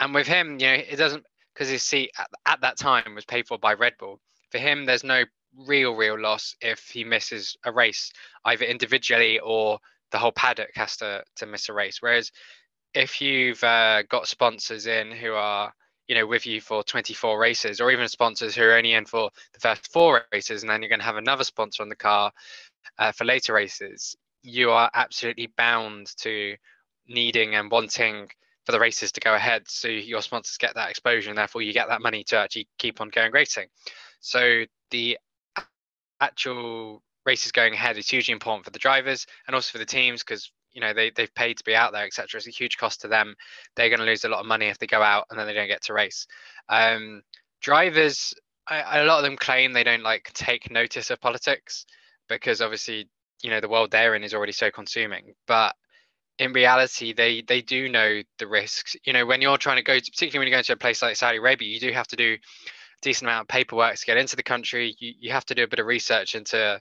And 0.00 0.14
with 0.14 0.26
him, 0.26 0.58
you 0.58 0.66
know, 0.66 0.74
it 0.74 0.96
doesn't 0.96 1.24
because 1.52 1.68
his 1.68 1.82
seat 1.82 2.10
at, 2.18 2.28
at 2.46 2.60
that 2.62 2.78
time 2.78 3.14
was 3.14 3.24
paid 3.24 3.46
for 3.46 3.58
by 3.58 3.74
Red 3.74 3.94
Bull. 3.98 4.20
For 4.50 4.58
him, 4.58 4.84
there's 4.84 5.04
no 5.04 5.24
real, 5.56 5.94
real 5.94 6.18
loss 6.18 6.56
if 6.60 6.80
he 6.88 7.04
misses 7.04 7.56
a 7.64 7.72
race, 7.72 8.12
either 8.44 8.64
individually 8.64 9.38
or 9.38 9.78
the 10.10 10.18
whole 10.18 10.32
paddock 10.32 10.70
has 10.74 10.96
to 10.98 11.24
to 11.36 11.46
miss 11.46 11.68
a 11.68 11.72
race. 11.72 11.98
Whereas 12.00 12.30
if 12.94 13.20
you've 13.20 13.62
uh, 13.64 14.02
got 14.02 14.28
sponsors 14.28 14.86
in 14.86 15.10
who 15.10 15.34
are 15.34 15.72
you 16.06 16.14
know 16.14 16.26
with 16.26 16.46
you 16.46 16.60
for 16.60 16.82
24 16.84 17.38
races 17.38 17.80
or 17.80 17.90
even 17.90 18.08
sponsors 18.08 18.54
who 18.54 18.62
are 18.62 18.76
only 18.76 18.92
in 18.92 19.04
for 19.04 19.30
the 19.52 19.60
first 19.60 19.90
four 19.92 20.22
races 20.32 20.62
and 20.62 20.70
then 20.70 20.82
you're 20.82 20.88
going 20.88 21.00
to 21.00 21.04
have 21.04 21.16
another 21.16 21.44
sponsor 21.44 21.82
on 21.82 21.88
the 21.88 21.96
car 21.96 22.30
uh, 22.98 23.10
for 23.10 23.24
later 23.24 23.54
races 23.54 24.14
you 24.44 24.70
are 24.70 24.90
absolutely 24.92 25.46
bound 25.56 26.14
to 26.18 26.54
needing 27.08 27.54
and 27.54 27.70
wanting 27.70 28.28
for 28.66 28.72
the 28.72 28.78
races 28.80 29.10
to 29.12 29.20
go 29.20 29.34
ahead. 29.34 29.62
So 29.68 29.88
your 29.88 30.20
sponsors 30.20 30.58
get 30.58 30.74
that 30.74 30.90
exposure 30.90 31.30
and 31.30 31.38
therefore 31.38 31.62
you 31.62 31.72
get 31.72 31.88
that 31.88 32.02
money 32.02 32.24
to 32.24 32.36
actually 32.36 32.68
keep 32.78 33.00
on 33.00 33.08
going 33.08 33.32
racing. 33.32 33.66
So 34.20 34.64
the 34.90 35.18
actual 36.20 37.02
races 37.24 37.52
going 37.52 37.72
ahead 37.72 37.96
is 37.96 38.08
hugely 38.08 38.32
important 38.32 38.66
for 38.66 38.70
the 38.70 38.78
drivers 38.78 39.26
and 39.46 39.54
also 39.54 39.72
for 39.72 39.78
the 39.78 39.86
teams 39.86 40.22
because 40.22 40.52
you 40.72 40.80
know 40.80 40.92
they, 40.92 41.10
they've 41.10 41.34
paid 41.34 41.56
to 41.56 41.64
be 41.64 41.74
out 41.74 41.92
there 41.92 42.04
etc 42.04 42.38
it's 42.38 42.46
a 42.46 42.50
huge 42.50 42.76
cost 42.76 43.00
to 43.00 43.08
them. 43.08 43.34
They're 43.76 43.88
going 43.88 44.00
to 44.00 44.06
lose 44.06 44.24
a 44.24 44.28
lot 44.28 44.40
of 44.40 44.46
money 44.46 44.66
if 44.66 44.78
they 44.78 44.86
go 44.86 45.02
out 45.02 45.24
and 45.30 45.38
then 45.38 45.46
they 45.46 45.54
don't 45.54 45.68
get 45.68 45.82
to 45.84 45.94
race. 45.94 46.26
Um, 46.68 47.22
drivers 47.62 48.34
I, 48.68 49.00
a 49.00 49.04
lot 49.04 49.18
of 49.18 49.24
them 49.24 49.36
claim 49.36 49.72
they 49.72 49.84
don't 49.84 50.02
like 50.02 50.30
take 50.34 50.70
notice 50.70 51.10
of 51.10 51.20
politics 51.20 51.86
because 52.28 52.60
obviously 52.60 53.08
you 53.42 53.50
know 53.50 53.60
the 53.60 53.68
world 53.68 53.90
they're 53.90 54.14
in 54.14 54.24
is 54.24 54.34
already 54.34 54.52
so 54.52 54.70
consuming 54.70 55.34
but 55.46 55.74
in 56.38 56.52
reality 56.52 57.12
they 57.12 57.42
they 57.42 57.60
do 57.60 57.88
know 57.88 58.22
the 58.38 58.46
risks. 58.46 58.96
You 59.04 59.12
know 59.12 59.26
when 59.26 59.40
you're 59.40 59.58
trying 59.58 59.76
to 59.76 59.82
go 59.82 59.98
to, 59.98 60.10
particularly 60.10 60.38
when 60.38 60.48
you're 60.48 60.56
going 60.56 60.64
to 60.64 60.72
a 60.72 60.76
place 60.76 61.02
like 61.02 61.16
saudi 61.16 61.38
arabia 61.38 61.68
you 61.68 61.80
do 61.80 61.92
have 61.92 62.08
to 62.08 62.16
do 62.16 62.34
a 62.34 62.38
decent 63.02 63.28
amount 63.28 63.42
of 63.42 63.48
paperwork 63.48 63.96
to 63.96 64.06
get 64.06 64.16
into 64.16 64.36
the 64.36 64.42
country. 64.42 64.96
You, 64.98 65.12
you 65.20 65.32
have 65.32 65.44
to 65.46 65.54
do 65.54 65.62
a 65.64 65.68
bit 65.68 65.78
of 65.78 65.86
research 65.86 66.34
into 66.34 66.80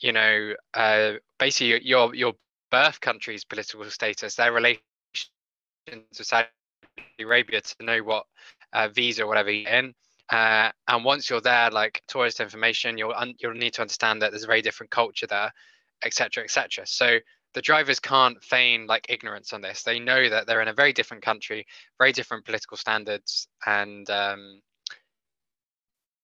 you 0.00 0.12
know 0.12 0.54
uh, 0.74 1.12
basically 1.38 1.84
your 1.86 2.14
your 2.14 2.34
birth 2.70 3.00
country's 3.00 3.44
political 3.44 3.84
status 3.86 4.34
their 4.34 4.52
relation 4.52 4.80
to 5.86 6.22
saudi 6.22 6.48
arabia 7.18 7.60
to 7.62 7.74
know 7.84 7.98
what 8.00 8.24
uh, 8.74 8.88
visa 8.88 9.22
or 9.22 9.26
whatever 9.26 9.50
you're 9.50 9.70
in 9.70 9.94
uh, 10.30 10.70
and 10.88 11.04
once 11.04 11.30
you're 11.30 11.40
there 11.40 11.70
like 11.70 12.02
tourist 12.08 12.40
information 12.40 12.98
you'll 12.98 13.14
un- 13.14 13.34
you'll 13.38 13.52
need 13.52 13.72
to 13.72 13.80
understand 13.80 14.20
that 14.22 14.30
there's 14.30 14.44
a 14.44 14.48
very 14.48 14.62
different 14.62 14.90
culture 14.90 15.26
there 15.26 15.52
etc 16.04 16.44
etc 16.44 16.84
so 16.86 17.18
the 17.54 17.62
drivers 17.62 17.98
can't 17.98 18.42
feign 18.42 18.86
like 18.86 19.06
ignorance 19.08 19.52
on 19.52 19.60
this. 19.60 19.82
They 19.82 19.98
know 19.98 20.28
that 20.28 20.46
they're 20.46 20.60
in 20.60 20.68
a 20.68 20.74
very 20.74 20.92
different 20.92 21.22
country, 21.22 21.66
very 21.98 22.12
different 22.12 22.44
political 22.44 22.76
standards, 22.76 23.48
and 23.66 24.08
um, 24.10 24.60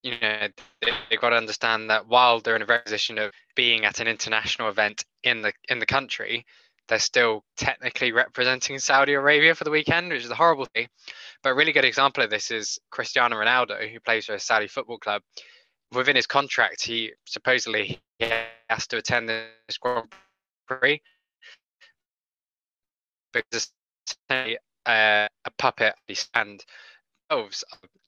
you 0.03 0.13
know 0.21 0.49
they, 0.83 0.91
have 1.11 1.21
got 1.21 1.31
to 1.31 1.37
understand 1.37 1.91
that 1.91 2.07
while 2.07 2.41
they're 2.41 2.57
in 2.57 2.63
a 2.63 2.81
position 2.83 3.19
of 3.19 3.33
being 3.57 3.85
at 3.85 4.01
an 4.01 4.07
international 4.07 4.69
event 4.69 5.05
in 5.23 5.43
the 5.43 5.53
in 5.69 5.79
the 5.79 5.87
country, 5.87 6.45
they're 6.89 6.99
still 6.99 7.45
technically 7.57 8.13
representing 8.13 8.79
Saudi 8.79 9.15
Arabia 9.15 9.55
for 9.55 9.65
the 9.65 9.71
weekend, 9.71 10.11
which 10.11 10.25
is 10.25 10.31
a 10.31 10.35
horrible 10.35 10.67
thing. 10.75 10.89
But 11.43 11.51
a 11.51 11.55
really 11.55 11.73
good 11.73 11.85
example 11.85 12.23
of 12.23 12.31
this 12.31 12.51
is 12.51 12.79
Cristiano 12.91 13.37
Ronaldo, 13.37 13.91
who 13.91 14.01
plays 14.01 14.27
for 14.27 14.35
a 14.35 14.41
Saudi 14.41 14.67
football 14.67 14.99
club. 14.99 15.23
Within 15.93 16.17
his 16.17 16.27
contract, 16.27 16.85
he 16.85 17.13
supposedly 17.25 18.01
he 18.19 18.31
has 18.69 18.87
to 18.89 18.99
attend 18.99 19.29
this 19.29 19.79
Grand 19.81 20.13
Prix 20.67 21.01
because 23.33 23.71
it's 24.01 24.17
uh, 24.31 24.57
a 24.87 25.51
puppet 25.59 25.95
and 26.35 26.65
of 27.31 27.53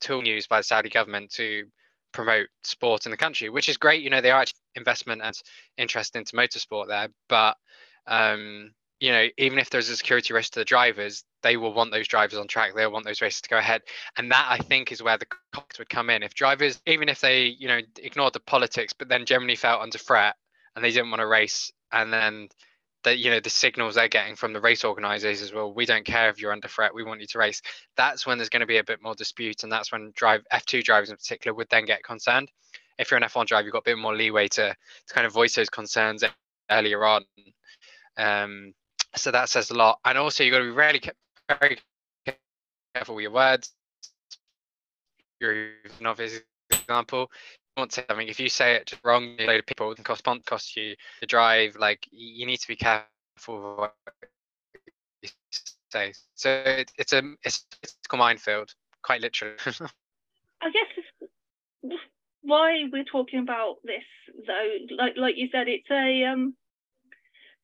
tool 0.01 0.27
used 0.27 0.49
by 0.49 0.59
the 0.59 0.65
Saudi 0.65 0.89
government 0.89 1.31
to 1.33 1.65
promote 2.13 2.49
sport 2.65 3.07
in 3.07 3.11
the 3.11 3.17
country, 3.17 3.49
which 3.49 3.69
is 3.69 3.77
great. 3.77 4.03
You 4.03 4.11
know, 4.11 4.21
they 4.21 4.31
are 4.31 4.41
actually 4.41 4.61
investment 4.75 5.23
and 5.23 5.35
interest 5.77 6.17
into 6.17 6.37
motorsport 6.37 6.89
there, 6.89 7.09
but 7.29 7.57
um, 8.07 8.73
you 9.01 9.13
know, 9.13 9.27
even 9.37 9.59
if 9.59 9.69
there's 9.69 9.91
a 9.91 9.97
security 9.97 10.33
risk 10.33 10.53
to 10.53 10.61
the 10.61 10.65
drivers, 10.65 11.25
they 11.43 11.57
will 11.57 11.75
want 11.75 11.93
those 11.93 12.09
drivers 12.09 12.39
on 12.39 12.49
track. 12.49 12.75
They'll 12.75 12.91
want 12.91 13.05
those 13.05 13.21
races 13.21 13.43
to 13.43 13.49
go 13.49 13.59
ahead, 13.59 13.83
and 14.17 14.31
that 14.31 14.47
I 14.49 14.59
think 14.59 14.91
is 14.91 15.03
where 15.03 15.19
the 15.19 15.27
cost 15.53 15.79
would 15.79 15.91
come 15.91 16.09
in. 16.09 16.23
If 16.23 16.35
drivers, 16.35 16.81
even 16.87 17.09
if 17.09 17.21
they, 17.21 17.45
you 17.45 17.69
know, 17.69 17.81
ignored 17.99 18.33
the 18.33 18.41
politics, 18.41 18.93
but 18.93 19.09
then 19.09 19.27
generally 19.27 19.57
felt 19.57 19.83
under 19.83 19.99
threat 19.99 20.35
and 20.75 20.85
they 20.85 20.91
didn't 20.91 21.11
want 21.11 21.21
to 21.21 21.27
race, 21.27 21.71
and 21.93 22.13
then 22.13 22.49
the 23.05 23.17
you 23.17 23.31
know 23.31 23.41
the 23.41 23.51
signals 23.51 23.95
they're 23.95 24.09
getting 24.09 24.35
from 24.35 24.53
the 24.55 24.61
race 24.61 24.83
organizers 24.83 25.43
as 25.43 25.53
well. 25.53 25.73
We 25.73 25.85
don't 25.85 26.07
care 26.07 26.31
if 26.31 26.41
you're 26.41 26.53
under 26.53 26.69
threat. 26.69 26.95
We 26.95 27.05
want 27.05 27.21
you 27.21 27.27
to 27.27 27.39
race. 27.39 27.61
That's 27.97 28.27
when 28.27 28.39
there's 28.39 28.49
going 28.49 28.61
to 28.61 28.67
be 28.67 28.79
a 28.79 28.85
bit 28.85 29.03
more 29.03 29.15
dispute, 29.15 29.63
and 29.63 29.71
that's 29.71 29.93
when 29.93 30.13
drive 30.17 30.43
F2 30.53 30.83
drivers 30.83 31.11
in 31.11 31.17
particular 31.17 31.55
would 31.55 31.69
then 31.71 31.85
get 31.85 32.03
concerned. 32.03 32.51
If 32.99 33.11
you're 33.11 33.19
an 33.19 33.25
F1 33.25 33.47
driver, 33.47 33.65
you've 33.65 33.75
got 33.75 33.81
a 33.81 33.91
bit 33.91 33.99
more 33.99 34.17
leeway 34.17 34.49
to 34.49 34.75
to 34.75 35.15
kind 35.15 35.27
of 35.27 35.35
voice 35.35 35.55
those 35.55 35.69
concerns 35.69 36.25
earlier 36.71 37.05
on 37.05 37.25
um, 38.17 38.73
so 39.15 39.31
that 39.31 39.49
says 39.49 39.71
a 39.71 39.75
lot. 39.75 39.99
And 40.05 40.19
also, 40.19 40.45
you've 40.45 40.53
got 40.53 40.59
to 40.59 40.65
be 40.65 40.71
really 40.71 41.01
very 41.61 41.79
careful 42.95 43.15
with 43.15 43.23
your 43.23 43.33
words. 43.33 43.73
You're 45.41 45.71
an 46.01 46.07
obvious 46.07 46.41
example. 46.71 47.31
You 47.77 47.83
want 47.83 47.93
something, 47.93 48.29
if 48.29 48.41
you 48.41 48.49
say 48.49 48.77
it 48.77 48.93
wrong, 49.05 49.37
a 49.39 49.47
load 49.47 49.61
of 49.61 49.67
people, 49.67 49.95
can 49.95 50.05
cost, 50.05 50.25
cost 50.47 50.77
you 50.77 50.95
the 51.21 51.27
drive. 51.27 51.77
Like, 51.77 52.07
you 52.11 52.47
need 52.47 52.59
to 52.59 52.69
be 52.69 52.77
careful 52.77 53.07
what 53.77 53.95
you 55.23 55.29
say. 55.91 56.13
So 56.35 56.51
it, 56.51 56.91
it's 56.99 57.13
a 57.13 57.23
it's, 57.43 57.67
it's 57.83 57.97
a 58.11 58.17
minefield, 58.17 58.73
quite 59.03 59.21
literally. 59.21 59.57
I 60.63 60.71
guess 60.71 61.93
why 62.43 62.85
we're 62.93 63.05
talking 63.05 63.41
about 63.41 63.77
this, 63.85 64.05
though, 64.47 64.97
like 64.97 65.15
like 65.17 65.35
you 65.37 65.49
said, 65.53 65.69
it's 65.69 65.91
a 65.91 66.25
um 66.25 66.55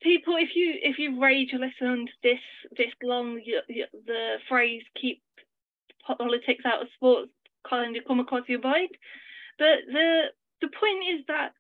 people 0.03 0.37
if 0.37 0.51
you 0.55 0.75
if 0.83 0.99
you've 0.99 1.21
rage 1.21 1.53
listened 1.53 2.11
this 2.23 2.41
this 2.77 2.93
long 3.03 3.41
you, 3.45 3.61
you, 3.69 3.87
the 4.07 4.37
phrase 4.49 4.83
keep 5.01 5.23
politics 6.07 6.65
out 6.67 6.83
of 6.83 6.89
sports 6.95 7.31
kind 7.69 7.97
of 7.97 8.05
come 8.07 8.21
across 8.21 8.49
your 8.49 8.61
mind. 8.61 8.91
But 9.59 9.87
the 9.87 10.25
the 10.61 10.69
point 10.69 11.05
is 11.15 11.25
that 11.29 11.53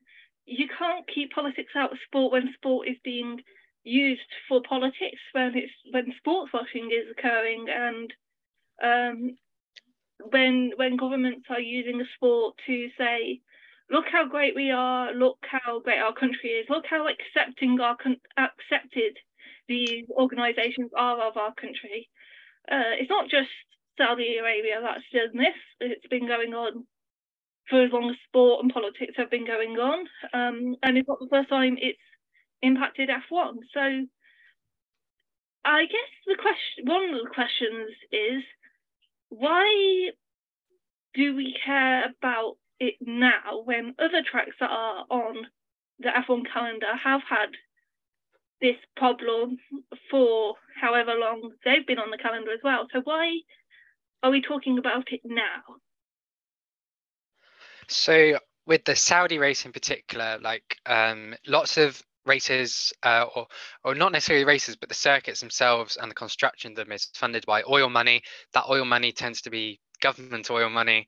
you 0.46 0.66
can't 0.78 1.06
keep 1.12 1.32
politics 1.32 1.72
out 1.76 1.92
of 1.92 1.98
sport 2.06 2.32
when 2.32 2.52
sport 2.54 2.88
is 2.88 2.96
being 3.04 3.40
used 3.84 4.20
for 4.48 4.62
politics 4.68 5.18
when 5.32 5.56
it's 5.56 5.72
when 5.90 6.12
sports 6.18 6.52
washing 6.52 6.90
is 6.92 7.10
occurring 7.10 7.66
and 7.68 8.12
um, 8.82 9.36
when 10.30 10.72
when 10.76 10.96
governments 10.96 11.46
are 11.50 11.60
using 11.60 12.00
a 12.00 12.04
sport 12.16 12.54
to 12.66 12.88
say 12.98 13.40
look 13.92 14.06
how 14.10 14.26
great 14.26 14.56
we 14.56 14.70
are, 14.70 15.12
look 15.12 15.38
how 15.42 15.80
great 15.80 16.00
our 16.00 16.14
country 16.14 16.50
is, 16.50 16.66
look 16.68 16.84
how 16.88 17.06
accepting 17.06 17.78
our 17.78 17.96
con- 18.02 18.16
accepted 18.36 19.18
these 19.68 20.06
organisations 20.10 20.90
are 20.96 21.28
of 21.28 21.36
our 21.36 21.54
country. 21.54 22.08
Uh, 22.70 22.96
it's 22.98 23.10
not 23.10 23.28
just 23.30 23.50
Saudi 23.98 24.38
Arabia 24.38 24.80
that's 24.82 25.04
done 25.12 25.36
this, 25.36 25.58
it's 25.80 26.06
been 26.08 26.26
going 26.26 26.54
on 26.54 26.86
for 27.68 27.84
as 27.84 27.92
long 27.92 28.10
as 28.10 28.16
sport 28.26 28.64
and 28.64 28.72
politics 28.72 29.14
have 29.16 29.30
been 29.30 29.46
going 29.46 29.76
on. 29.78 30.00
Um, 30.32 30.74
and 30.82 30.96
it's 30.96 31.08
not 31.08 31.20
the 31.20 31.28
first 31.30 31.48
time 31.48 31.76
it's 31.78 31.98
impacted 32.62 33.08
F1. 33.08 33.54
So 33.74 33.80
I 35.64 35.82
guess 35.84 36.10
the 36.26 36.36
question, 36.40 36.86
one 36.86 37.04
of 37.04 37.22
the 37.22 37.30
questions 37.32 37.90
is 38.10 38.42
why 39.28 40.10
do 41.14 41.36
we 41.36 41.54
care 41.64 42.06
about 42.06 42.56
it 42.82 42.96
now 43.00 43.62
when 43.64 43.94
other 43.98 44.22
tracks 44.28 44.56
that 44.58 44.70
are 44.70 45.04
on 45.08 45.46
the 46.00 46.08
F1 46.08 46.42
calendar 46.52 46.94
have 47.02 47.22
had 47.28 47.50
this 48.60 48.76
problem 48.96 49.56
for 50.10 50.54
however 50.80 51.14
long 51.14 51.52
they've 51.64 51.86
been 51.86 51.98
on 51.98 52.10
the 52.10 52.18
calendar 52.18 52.52
as 52.52 52.58
well. 52.64 52.88
So 52.92 53.00
why 53.04 53.38
are 54.22 54.30
we 54.30 54.42
talking 54.42 54.78
about 54.78 55.12
it 55.12 55.20
now? 55.24 55.62
So 57.88 58.38
with 58.66 58.84
the 58.84 58.96
Saudi 58.96 59.38
race 59.38 59.64
in 59.64 59.72
particular, 59.72 60.38
like 60.42 60.76
um, 60.86 61.34
lots 61.46 61.76
of 61.76 62.02
races, 62.26 62.92
uh, 63.04 63.26
or, 63.34 63.46
or 63.84 63.94
not 63.94 64.12
necessarily 64.12 64.44
races, 64.44 64.76
but 64.76 64.88
the 64.88 64.94
circuits 64.94 65.40
themselves 65.40 65.96
and 66.00 66.10
the 66.10 66.14
construction 66.14 66.72
of 66.72 66.76
them 66.76 66.92
is 66.92 67.10
funded 67.14 67.44
by 67.46 67.62
oil 67.68 67.88
money. 67.88 68.22
That 68.54 68.64
oil 68.68 68.84
money 68.84 69.12
tends 69.12 69.40
to 69.42 69.50
be 69.50 69.80
government 70.00 70.50
oil 70.50 70.68
money 70.68 71.06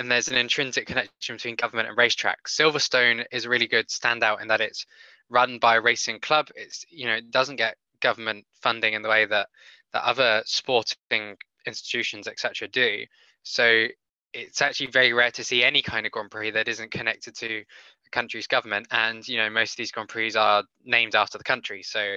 and 0.00 0.10
there's 0.10 0.28
an 0.28 0.36
intrinsic 0.36 0.86
connection 0.86 1.36
between 1.36 1.56
government 1.56 1.86
and 1.86 1.96
racetracks. 1.96 2.48
Silverstone 2.58 3.22
is 3.30 3.44
a 3.44 3.50
really 3.50 3.66
good 3.66 3.86
standout 3.88 4.40
in 4.40 4.48
that 4.48 4.62
it's 4.62 4.86
run 5.28 5.58
by 5.58 5.76
a 5.76 5.80
racing 5.80 6.18
club. 6.20 6.48
It's 6.56 6.86
you 6.88 7.06
know 7.06 7.12
it 7.12 7.30
doesn't 7.30 7.56
get 7.56 7.76
government 8.00 8.46
funding 8.62 8.94
in 8.94 9.02
the 9.02 9.10
way 9.10 9.26
that 9.26 9.48
that 9.92 10.02
other 10.02 10.42
sporting 10.46 11.36
institutions 11.66 12.26
etc. 12.26 12.66
do. 12.68 13.04
So 13.42 13.86
it's 14.32 14.62
actually 14.62 14.86
very 14.86 15.12
rare 15.12 15.32
to 15.32 15.44
see 15.44 15.62
any 15.62 15.82
kind 15.82 16.06
of 16.06 16.12
Grand 16.12 16.30
Prix 16.30 16.52
that 16.52 16.66
isn't 16.66 16.90
connected 16.90 17.36
to 17.36 17.58
a 17.58 18.10
country's 18.10 18.46
government. 18.46 18.86
And 18.90 19.28
you 19.28 19.36
know 19.36 19.50
most 19.50 19.72
of 19.72 19.76
these 19.76 19.92
Grand 19.92 20.08
Prix 20.08 20.34
are 20.34 20.64
named 20.82 21.14
after 21.14 21.36
the 21.36 21.44
country, 21.44 21.82
so 21.82 22.16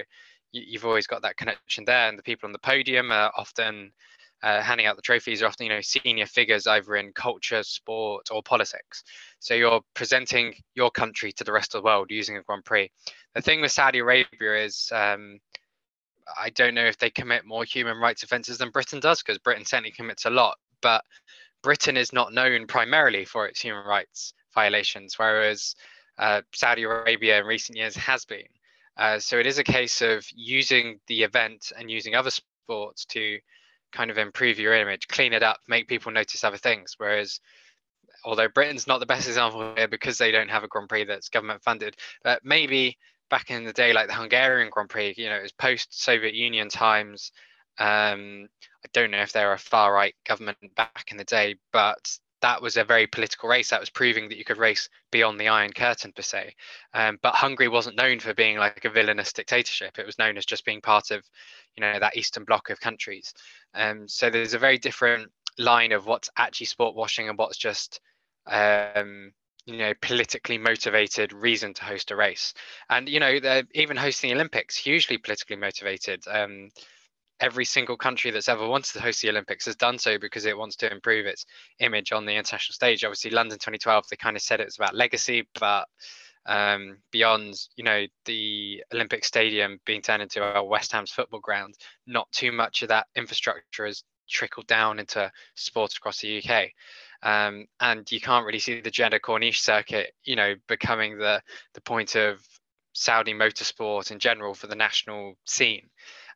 you, 0.52 0.78
have 0.78 0.86
always 0.86 1.06
got 1.06 1.20
that 1.20 1.36
connection 1.36 1.84
there. 1.84 2.08
And 2.08 2.18
the 2.18 2.22
people 2.22 2.46
on 2.46 2.52
the 2.52 2.58
podium 2.58 3.12
are 3.12 3.30
often 3.36 3.92
uh, 4.42 4.60
handing 4.60 4.86
out 4.86 4.96
the 4.96 5.02
trophies 5.02 5.42
are 5.42 5.46
often, 5.46 5.66
you 5.66 5.72
know, 5.72 5.80
senior 5.80 6.26
figures 6.26 6.66
either 6.66 6.96
in 6.96 7.12
culture, 7.12 7.62
sport, 7.62 8.28
or 8.30 8.42
politics. 8.42 9.04
So 9.38 9.54
you're 9.54 9.80
presenting 9.94 10.54
your 10.74 10.90
country 10.90 11.32
to 11.32 11.44
the 11.44 11.52
rest 11.52 11.74
of 11.74 11.82
the 11.82 11.86
world 11.86 12.10
using 12.10 12.36
a 12.36 12.42
Grand 12.42 12.64
Prix. 12.64 12.90
The 13.34 13.42
thing 13.42 13.60
with 13.60 13.72
Saudi 13.72 14.00
Arabia 14.00 14.64
is, 14.64 14.90
um, 14.92 15.38
I 16.38 16.50
don't 16.50 16.74
know 16.74 16.84
if 16.84 16.98
they 16.98 17.10
commit 17.10 17.46
more 17.46 17.64
human 17.64 17.98
rights 17.98 18.22
offences 18.22 18.58
than 18.58 18.70
Britain 18.70 19.00
does, 19.00 19.22
because 19.22 19.38
Britain 19.38 19.64
certainly 19.64 19.92
commits 19.92 20.26
a 20.26 20.30
lot. 20.30 20.58
But 20.82 21.04
Britain 21.62 21.96
is 21.96 22.12
not 22.12 22.34
known 22.34 22.66
primarily 22.66 23.24
for 23.24 23.46
its 23.46 23.60
human 23.60 23.86
rights 23.86 24.34
violations, 24.54 25.18
whereas 25.18 25.74
uh, 26.18 26.42
Saudi 26.54 26.82
Arabia 26.82 27.40
in 27.40 27.46
recent 27.46 27.78
years 27.78 27.96
has 27.96 28.24
been. 28.26 28.46
Uh, 28.96 29.18
so 29.18 29.38
it 29.38 29.46
is 29.46 29.58
a 29.58 29.64
case 29.64 30.02
of 30.02 30.24
using 30.34 31.00
the 31.08 31.22
event 31.22 31.72
and 31.76 31.90
using 31.90 32.14
other 32.14 32.30
sports 32.30 33.04
to 33.06 33.38
kind 33.94 34.10
of 34.10 34.18
improve 34.18 34.58
your 34.58 34.74
image, 34.74 35.08
clean 35.08 35.32
it 35.32 35.42
up, 35.42 35.58
make 35.68 35.88
people 35.88 36.12
notice 36.12 36.44
other 36.44 36.58
things. 36.58 36.94
Whereas, 36.98 37.40
although 38.24 38.48
Britain's 38.48 38.86
not 38.86 39.00
the 39.00 39.06
best 39.06 39.28
example 39.28 39.74
here 39.76 39.88
because 39.88 40.18
they 40.18 40.30
don't 40.30 40.50
have 40.50 40.64
a 40.64 40.68
Grand 40.68 40.88
Prix 40.88 41.04
that's 41.04 41.28
government 41.28 41.62
funded, 41.62 41.96
but 42.22 42.44
maybe 42.44 42.98
back 43.30 43.50
in 43.50 43.64
the 43.64 43.72
day, 43.72 43.92
like 43.92 44.08
the 44.08 44.14
Hungarian 44.14 44.70
Grand 44.70 44.90
Prix, 44.90 45.14
you 45.16 45.28
know, 45.28 45.36
it 45.36 45.42
was 45.42 45.52
post 45.52 46.02
Soviet 46.02 46.34
Union 46.34 46.68
times. 46.68 47.32
Um, 47.78 48.48
I 48.84 48.88
don't 48.92 49.10
know 49.10 49.22
if 49.22 49.32
they 49.32 49.44
were 49.44 49.54
a 49.54 49.58
far 49.58 49.92
right 49.92 50.14
government 50.26 50.58
back 50.76 51.06
in 51.10 51.16
the 51.16 51.24
day, 51.24 51.56
but 51.72 52.18
that 52.44 52.60
was 52.60 52.76
a 52.76 52.84
very 52.84 53.06
political 53.06 53.48
race. 53.48 53.70
That 53.70 53.80
was 53.80 53.88
proving 53.88 54.28
that 54.28 54.36
you 54.36 54.44
could 54.44 54.58
race 54.58 54.90
beyond 55.10 55.40
the 55.40 55.48
Iron 55.48 55.72
Curtain 55.72 56.12
per 56.12 56.20
se. 56.20 56.54
Um, 56.92 57.18
but 57.22 57.34
Hungary 57.34 57.68
wasn't 57.68 57.96
known 57.96 58.20
for 58.20 58.34
being 58.34 58.58
like 58.58 58.84
a 58.84 58.90
villainous 58.90 59.32
dictatorship. 59.32 59.98
It 59.98 60.04
was 60.04 60.18
known 60.18 60.36
as 60.36 60.44
just 60.44 60.66
being 60.66 60.82
part 60.82 61.10
of, 61.10 61.24
you 61.74 61.80
know, 61.80 61.98
that 61.98 62.18
Eastern 62.18 62.44
Bloc 62.44 62.68
of 62.68 62.78
countries. 62.78 63.32
Um, 63.74 64.06
so 64.08 64.28
there's 64.28 64.52
a 64.52 64.58
very 64.58 64.76
different 64.76 65.32
line 65.56 65.92
of 65.92 66.04
what's 66.04 66.28
actually 66.36 66.66
sport 66.66 66.94
washing 66.94 67.30
and 67.30 67.38
what's 67.38 67.56
just, 67.56 67.98
um, 68.46 69.32
you 69.64 69.78
know, 69.78 69.94
politically 70.02 70.58
motivated 70.58 71.32
reason 71.32 71.72
to 71.72 71.84
host 71.84 72.10
a 72.10 72.16
race. 72.16 72.52
And 72.90 73.08
you 73.08 73.20
know, 73.20 73.40
they're 73.40 73.62
even 73.72 73.96
hosting 73.96 74.32
Olympics, 74.32 74.76
hugely 74.76 75.16
politically 75.16 75.56
motivated. 75.56 76.22
Um, 76.30 76.68
every 77.40 77.64
single 77.64 77.96
country 77.96 78.30
that's 78.30 78.48
ever 78.48 78.66
wanted 78.66 78.92
to 78.92 79.00
host 79.00 79.22
the 79.22 79.28
Olympics 79.28 79.66
has 79.66 79.76
done 79.76 79.98
so 79.98 80.18
because 80.18 80.44
it 80.44 80.56
wants 80.56 80.76
to 80.76 80.90
improve 80.90 81.26
its 81.26 81.46
image 81.80 82.12
on 82.12 82.26
the 82.26 82.34
international 82.34 82.74
stage. 82.74 83.04
Obviously, 83.04 83.30
London 83.30 83.58
2012, 83.58 84.04
they 84.08 84.16
kind 84.16 84.36
of 84.36 84.42
said 84.42 84.60
it 84.60 84.66
was 84.66 84.76
about 84.76 84.94
legacy, 84.94 85.48
but 85.58 85.86
um, 86.46 86.98
beyond 87.10 87.54
you 87.76 87.84
know 87.84 88.04
the 88.26 88.82
Olympic 88.92 89.24
Stadium 89.24 89.78
being 89.86 90.02
turned 90.02 90.22
into 90.22 90.42
a 90.42 90.62
West 90.62 90.92
Ham's 90.92 91.10
football 91.10 91.40
ground, 91.40 91.74
not 92.06 92.30
too 92.32 92.52
much 92.52 92.82
of 92.82 92.88
that 92.88 93.06
infrastructure 93.16 93.86
has 93.86 94.04
trickled 94.28 94.66
down 94.66 94.98
into 94.98 95.30
sports 95.54 95.96
across 95.96 96.20
the 96.20 96.42
UK. 96.42 96.70
Um, 97.22 97.66
and 97.80 98.10
you 98.12 98.20
can't 98.20 98.44
really 98.44 98.58
see 98.58 98.80
the 98.80 98.90
Jeddah 98.90 99.20
Corniche 99.20 99.60
circuit, 99.60 100.12
you 100.24 100.36
know, 100.36 100.54
becoming 100.68 101.18
the 101.18 101.40
the 101.72 101.80
point 101.80 102.16
of 102.16 102.40
Saudi 102.94 103.34
motorsport 103.34 104.10
in 104.10 104.18
general 104.18 104.54
for 104.54 104.66
the 104.66 104.74
national 104.74 105.36
scene. 105.44 105.90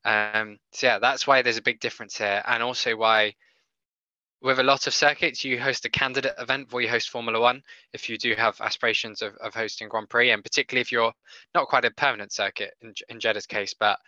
Um, 0.05 0.59
so 0.73 0.87
yeah, 0.87 0.99
that's 0.99 1.27
why 1.27 1.43
there's 1.43 1.57
a 1.57 1.63
big 1.63 1.81
difference 1.81 2.19
here, 2.19 2.43
and 2.47 2.63
also 2.63 2.97
why 2.97 3.35
with 4.41 4.59
a 4.61 4.63
lot 4.63 4.87
of 4.87 4.95
circuits, 4.95 5.45
you 5.45 5.61
host 5.61 5.85
a 5.85 5.91
candidate 5.91 6.35
event 6.39 6.67
before 6.67 6.81
you 6.81 6.89
host 6.89 7.11
Formula 7.11 7.41
One. 7.41 7.63
If 7.93 8.09
you 8.09 8.17
do 8.19 8.35
have 8.35 8.61
aspirations 8.61 9.21
of, 9.21 9.35
of 9.37 9.55
hosting 9.55 9.89
Grand 9.89 10.09
Prix, 10.09 10.31
and 10.31 10.45
particularly 10.45 10.81
if 10.81 10.93
you're 10.93 11.13
not 11.55 11.69
quite 11.69 11.85
a 11.85 11.91
permanent 11.91 12.33
circuit 12.33 12.75
in, 12.81 12.95
in 13.09 13.21
Jeddah's 13.21 13.47
case, 13.47 13.75
but 13.79 13.99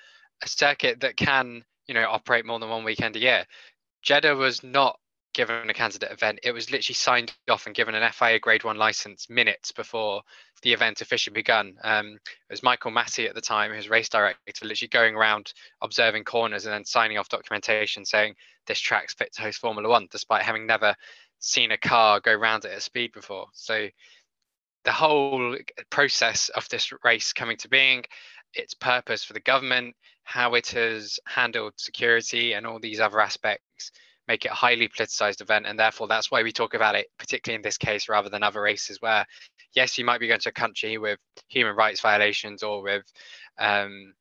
a 0.43 0.49
circuit 0.49 1.01
that 1.01 1.17
can, 1.17 1.65
you 1.87 1.95
know, 1.95 2.07
operate 2.09 2.47
more 2.47 2.61
than 2.61 2.71
one 2.71 2.85
weekend 2.85 3.17
a 3.17 3.21
year. 3.21 3.45
Jeddah 4.03 4.37
was 4.37 4.63
not 4.63 4.99
given 5.33 5.71
a 5.71 5.75
candidate 5.75 6.11
event. 6.11 6.41
It 6.43 6.53
was 6.53 6.71
literally 6.71 6.95
signed 6.95 7.33
off 7.49 7.67
and 7.67 7.75
given 7.75 7.95
an 7.95 8.13
FIA 8.13 8.39
Grade 8.39 8.65
One 8.65 8.77
license 8.77 9.31
minutes 9.31 9.73
before 9.73 10.23
the 10.63 10.73
event 10.73 11.01
officially 11.01 11.35
begun. 11.35 11.77
Um, 11.83 12.15
it 12.15 12.51
was 12.51 12.63
Michael 12.63 12.91
Masi 12.91 13.29
at 13.29 13.35
the 13.35 13.41
time, 13.41 13.73
his 13.73 13.89
race 13.89 14.09
director, 14.09 14.41
literally 14.63 14.89
going 14.89 15.15
around 15.15 15.53
observing 15.83 16.25
corners 16.25 16.67
and 16.67 16.75
then 16.75 16.85
signing 16.85 17.19
off 17.19 17.29
documentation 17.29 18.05
saying 18.05 18.35
this 18.67 18.81
track's 18.81 19.15
fit 19.15 19.33
to 19.35 19.43
host 19.43 19.61
Formula 19.61 19.89
One, 19.89 20.09
despite 20.11 20.43
having 20.43 20.67
never 20.67 20.95
seen 21.39 21.71
a 21.71 21.79
car 21.79 22.21
go 22.21 22.35
round 22.35 22.65
it 22.65 22.73
at 22.73 22.83
speed 22.83 23.13
before. 23.13 23.47
So 23.53 23.89
the 24.85 24.93
whole 24.93 25.57
process 25.91 26.49
of 26.51 26.69
this 26.69 26.93
race 27.05 27.33
coming 27.33 27.57
to 27.59 27.69
being, 27.69 28.05
its 28.55 28.75
purpose 28.75 29.23
for 29.23 29.33
the 29.33 29.41
government, 29.41 29.95
how 30.25 30.55
it 30.55 30.69
has 30.69 31.21
handled 31.27 31.75
security 31.77 32.53
and 32.53 32.67
all 32.67 32.81
these 32.81 33.01
other 33.01 33.21
aspects 33.21 33.93
make 34.29 34.45
it 34.45 34.53
a 34.53 34.55
highly 34.55 34.89
politicized 34.89 35.41
event 35.41 35.67
and 35.67 35.79
therefore 35.79 36.07
that's 36.07 36.31
why 36.31 36.43
we 36.43 36.53
talk 36.53 36.75
about 36.75 36.95
it 36.95 37.07
particularly 37.19 37.57
in 37.57 37.63
this 37.63 37.77
case 37.77 38.09
rather 38.09 38.29
than 38.29 38.43
other 38.43 38.61
races 38.61 38.99
where 39.01 39.25
yes 39.75 39.99
you 39.99 40.05
might 40.05 40.21
be 40.21 40.29
going 40.29 40.41
to 40.41 40.49
a 40.49 40.53
country 40.53 40.99
with 40.99 41.19
human 41.49 41.75
rights 41.75 42.01
violations 42.01 42.63
or 42.63 42.83
with 42.83 43.05
um, 43.59 44.15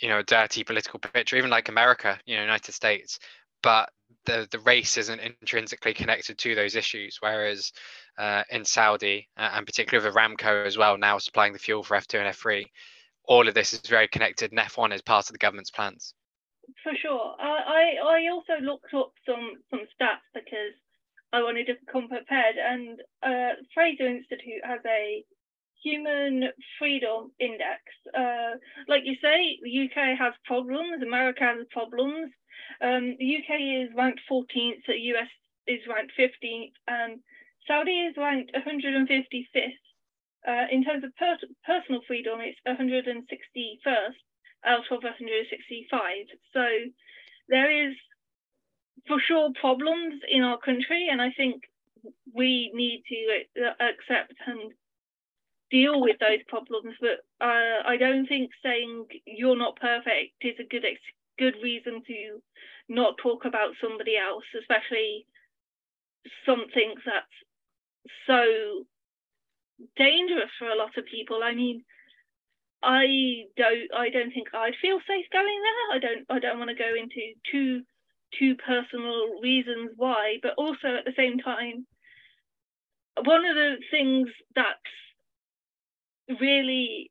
you 0.00 0.08
know 0.08 0.18
a 0.18 0.24
dirty 0.24 0.64
political 0.64 0.98
picture 0.98 1.36
even 1.36 1.50
like 1.50 1.68
america 1.68 2.18
you 2.26 2.36
know 2.36 2.42
united 2.42 2.72
states 2.72 3.18
but 3.62 3.88
the 4.26 4.46
the 4.50 4.58
race 4.60 4.96
isn't 4.96 5.20
intrinsically 5.20 5.94
connected 5.94 6.38
to 6.38 6.54
those 6.54 6.76
issues 6.76 7.18
whereas 7.20 7.72
uh, 8.18 8.42
in 8.50 8.64
saudi 8.64 9.28
uh, 9.36 9.50
and 9.54 9.66
particularly 9.66 10.06
with 10.06 10.14
aramco 10.14 10.66
as 10.66 10.76
well 10.76 10.96
now 10.96 11.18
supplying 11.18 11.52
the 11.52 11.58
fuel 11.58 11.82
for 11.82 11.96
f2 11.96 12.18
and 12.18 12.34
f3 12.34 12.64
all 13.24 13.46
of 13.46 13.54
this 13.54 13.74
is 13.74 13.80
very 13.80 14.08
connected 14.08 14.52
and 14.52 14.60
f1 14.60 14.94
is 14.94 15.02
part 15.02 15.26
of 15.26 15.32
the 15.32 15.38
government's 15.38 15.70
plans 15.70 16.14
for 16.82 16.92
sure. 17.00 17.34
I, 17.38 17.58
I 17.66 17.82
I 18.04 18.28
also 18.30 18.62
looked 18.62 18.92
up 18.94 19.12
some 19.26 19.60
some 19.70 19.80
stats 19.94 20.26
because 20.34 20.74
I 21.32 21.42
wanted 21.42 21.66
to 21.66 21.74
come 21.90 22.08
prepared. 22.08 22.56
And 22.56 23.00
uh, 23.22 23.60
Fraser 23.74 24.06
Institute 24.06 24.64
has 24.64 24.80
a 24.86 25.24
human 25.82 26.50
freedom 26.78 27.32
index. 27.38 27.82
Uh, 28.16 28.56
like 28.88 29.02
you 29.04 29.16
say, 29.22 29.58
the 29.62 29.84
UK 29.86 30.18
has 30.18 30.34
problems. 30.44 31.02
America 31.02 31.44
has 31.44 31.66
problems. 31.70 32.30
Um, 32.82 33.16
the 33.18 33.36
UK 33.38 33.84
is 33.84 33.94
ranked 33.96 34.20
14th. 34.30 34.84
The 34.86 34.98
US 35.14 35.28
is 35.66 35.80
ranked 35.88 36.12
15th, 36.18 36.72
and 36.88 37.20
Saudi 37.66 38.08
is 38.08 38.16
ranked 38.16 38.52
155th. 38.54 39.84
Uh, 40.46 40.66
in 40.70 40.84
terms 40.84 41.04
of 41.04 41.14
per 41.16 41.36
personal 41.66 42.00
freedom, 42.06 42.40
it's 42.40 42.58
161st 42.66 44.16
out 44.64 44.90
of 44.90 45.02
165. 45.02 46.26
So 46.52 46.66
there 47.48 47.88
is 47.88 47.94
for 49.06 49.18
sure 49.20 49.50
problems 49.60 50.20
in 50.28 50.42
our 50.42 50.58
country, 50.58 51.08
and 51.10 51.20
I 51.20 51.30
think 51.36 51.62
we 52.34 52.70
need 52.74 53.02
to 53.08 53.64
uh, 53.64 53.72
accept 53.80 54.34
and 54.46 54.72
deal 55.70 56.00
with 56.00 56.16
those 56.20 56.42
problems. 56.48 56.94
But 57.00 57.24
uh, 57.40 57.82
I 57.86 57.96
don't 57.98 58.26
think 58.26 58.50
saying 58.62 59.06
you're 59.26 59.58
not 59.58 59.76
perfect 59.80 60.34
is 60.42 60.56
a 60.60 60.68
good 60.68 60.84
good 61.38 61.54
reason 61.62 62.02
to 62.06 62.42
not 62.88 63.14
talk 63.22 63.44
about 63.44 63.74
somebody 63.80 64.16
else, 64.16 64.44
especially 64.58 65.26
something 66.44 66.94
that's 67.06 67.26
so 68.26 68.84
dangerous 69.96 70.50
for 70.58 70.68
a 70.68 70.76
lot 70.76 70.96
of 70.96 71.06
people. 71.06 71.40
I 71.42 71.54
mean, 71.54 71.84
I 72.82 73.44
don't 73.56 73.90
I 73.96 74.08
don't 74.10 74.32
think 74.32 74.48
I'd 74.54 74.74
feel 74.80 74.98
safe 75.06 75.26
going 75.32 75.62
there. 75.62 75.96
I 75.96 75.98
don't 75.98 76.26
I 76.30 76.38
don't 76.38 76.58
want 76.58 76.70
to 76.70 76.76
go 76.76 76.94
into 76.94 77.34
too 77.50 77.82
too 78.38 78.56
personal 78.56 79.40
reasons 79.42 79.90
why, 79.96 80.36
but 80.42 80.54
also 80.58 80.94
at 80.98 81.04
the 81.04 81.14
same 81.16 81.38
time, 81.38 81.86
one 83.24 83.44
of 83.44 83.54
the 83.54 83.76
things 83.90 84.28
that's 84.54 84.78
really 86.40 87.10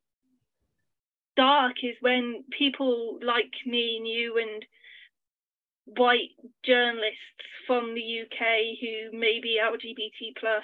dark 1.35 1.75
is 1.83 1.95
when 2.01 2.43
people 2.57 3.19
like 3.21 3.53
me 3.65 3.97
and 3.97 4.07
you 4.07 4.37
and 4.37 4.65
white 5.97 6.31
journalists 6.65 7.17
from 7.65 7.93
the 7.93 8.21
UK 8.21 8.77
who 8.81 9.17
may 9.17 9.39
be 9.41 9.59
LGBT 9.61 10.35
plus 10.39 10.63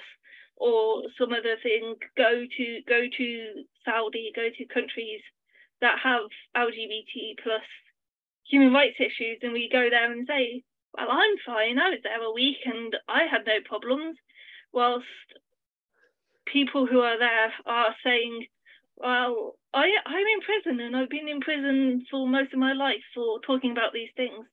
or 0.56 1.02
some 1.18 1.32
other 1.32 1.56
thing 1.62 1.94
go 2.16 2.44
to 2.56 2.80
go 2.88 3.02
to 3.16 3.64
Saudi, 3.84 4.32
go 4.34 4.48
to 4.56 4.64
countries 4.66 5.20
that 5.80 5.98
have 6.02 6.30
LGBT 6.56 7.36
plus 7.42 7.62
human 8.48 8.72
rights 8.72 8.96
issues, 9.00 9.38
and 9.42 9.52
we 9.52 9.68
go 9.70 9.90
there 9.90 10.10
and 10.10 10.26
say, 10.26 10.62
"Well, 10.92 11.10
I'm 11.10 11.36
fine. 11.44 11.78
I 11.78 11.90
was 11.90 12.00
there 12.02 12.22
a 12.22 12.32
week 12.32 12.58
and 12.64 12.96
I 13.08 13.24
had 13.24 13.46
no 13.46 13.60
problems," 13.64 14.16
whilst 14.72 15.06
people 16.46 16.86
who 16.86 17.00
are 17.00 17.18
there 17.18 17.52
are 17.66 17.96
saying, 18.04 18.46
"Well, 18.96 19.58
I 19.72 19.90
I'm 20.06 20.26
in 20.26 20.40
prison 20.40 20.80
and 20.80 20.96
I've 20.96 21.08
been 21.08 21.28
in 21.28 21.40
prison 21.40 22.06
for 22.10 22.28
most 22.28 22.52
of 22.52 22.58
my 22.58 22.72
life 22.72 23.04
for 23.14 23.40
talking 23.40 23.72
about 23.72 23.92
these 23.92 24.12
things." 24.16 24.46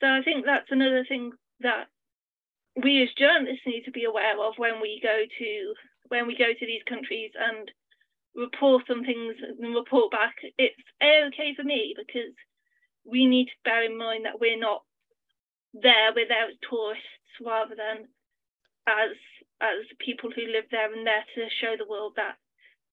So 0.00 0.08
I 0.08 0.22
think 0.22 0.44
that's 0.44 0.70
another 0.72 1.04
thing 1.04 1.32
that 1.60 1.88
we 2.82 3.02
as 3.02 3.08
journalists 3.18 3.66
need 3.66 3.84
to 3.84 3.92
be 3.92 4.04
aware 4.04 4.40
of 4.40 4.54
when 4.56 4.80
we 4.80 5.00
go 5.02 5.22
to 5.38 5.74
when 6.08 6.26
we 6.26 6.36
go 6.36 6.52
to 6.52 6.66
these 6.66 6.82
countries 6.88 7.30
and 7.38 7.70
report 8.34 8.90
on 8.90 9.04
things 9.04 9.36
and 9.40 9.74
report 9.74 10.10
back. 10.10 10.34
It's 10.58 10.76
okay 11.00 11.54
for 11.56 11.64
me 11.64 11.94
because 11.96 12.34
we 13.04 13.26
need 13.26 13.46
to 13.46 13.64
bear 13.64 13.84
in 13.84 13.96
mind 13.96 14.24
that 14.24 14.40
we're 14.40 14.58
not 14.58 14.82
there, 15.72 16.10
as 16.10 16.54
tourists 16.68 17.04
rather 17.44 17.74
than 17.74 18.08
as 18.86 19.16
as 19.60 19.86
people 19.98 20.30
who 20.30 20.52
live 20.52 20.64
there 20.70 20.92
and 20.92 21.06
there 21.06 21.24
to 21.34 21.48
show 21.60 21.74
the 21.78 21.88
world 21.88 22.14
that 22.16 22.36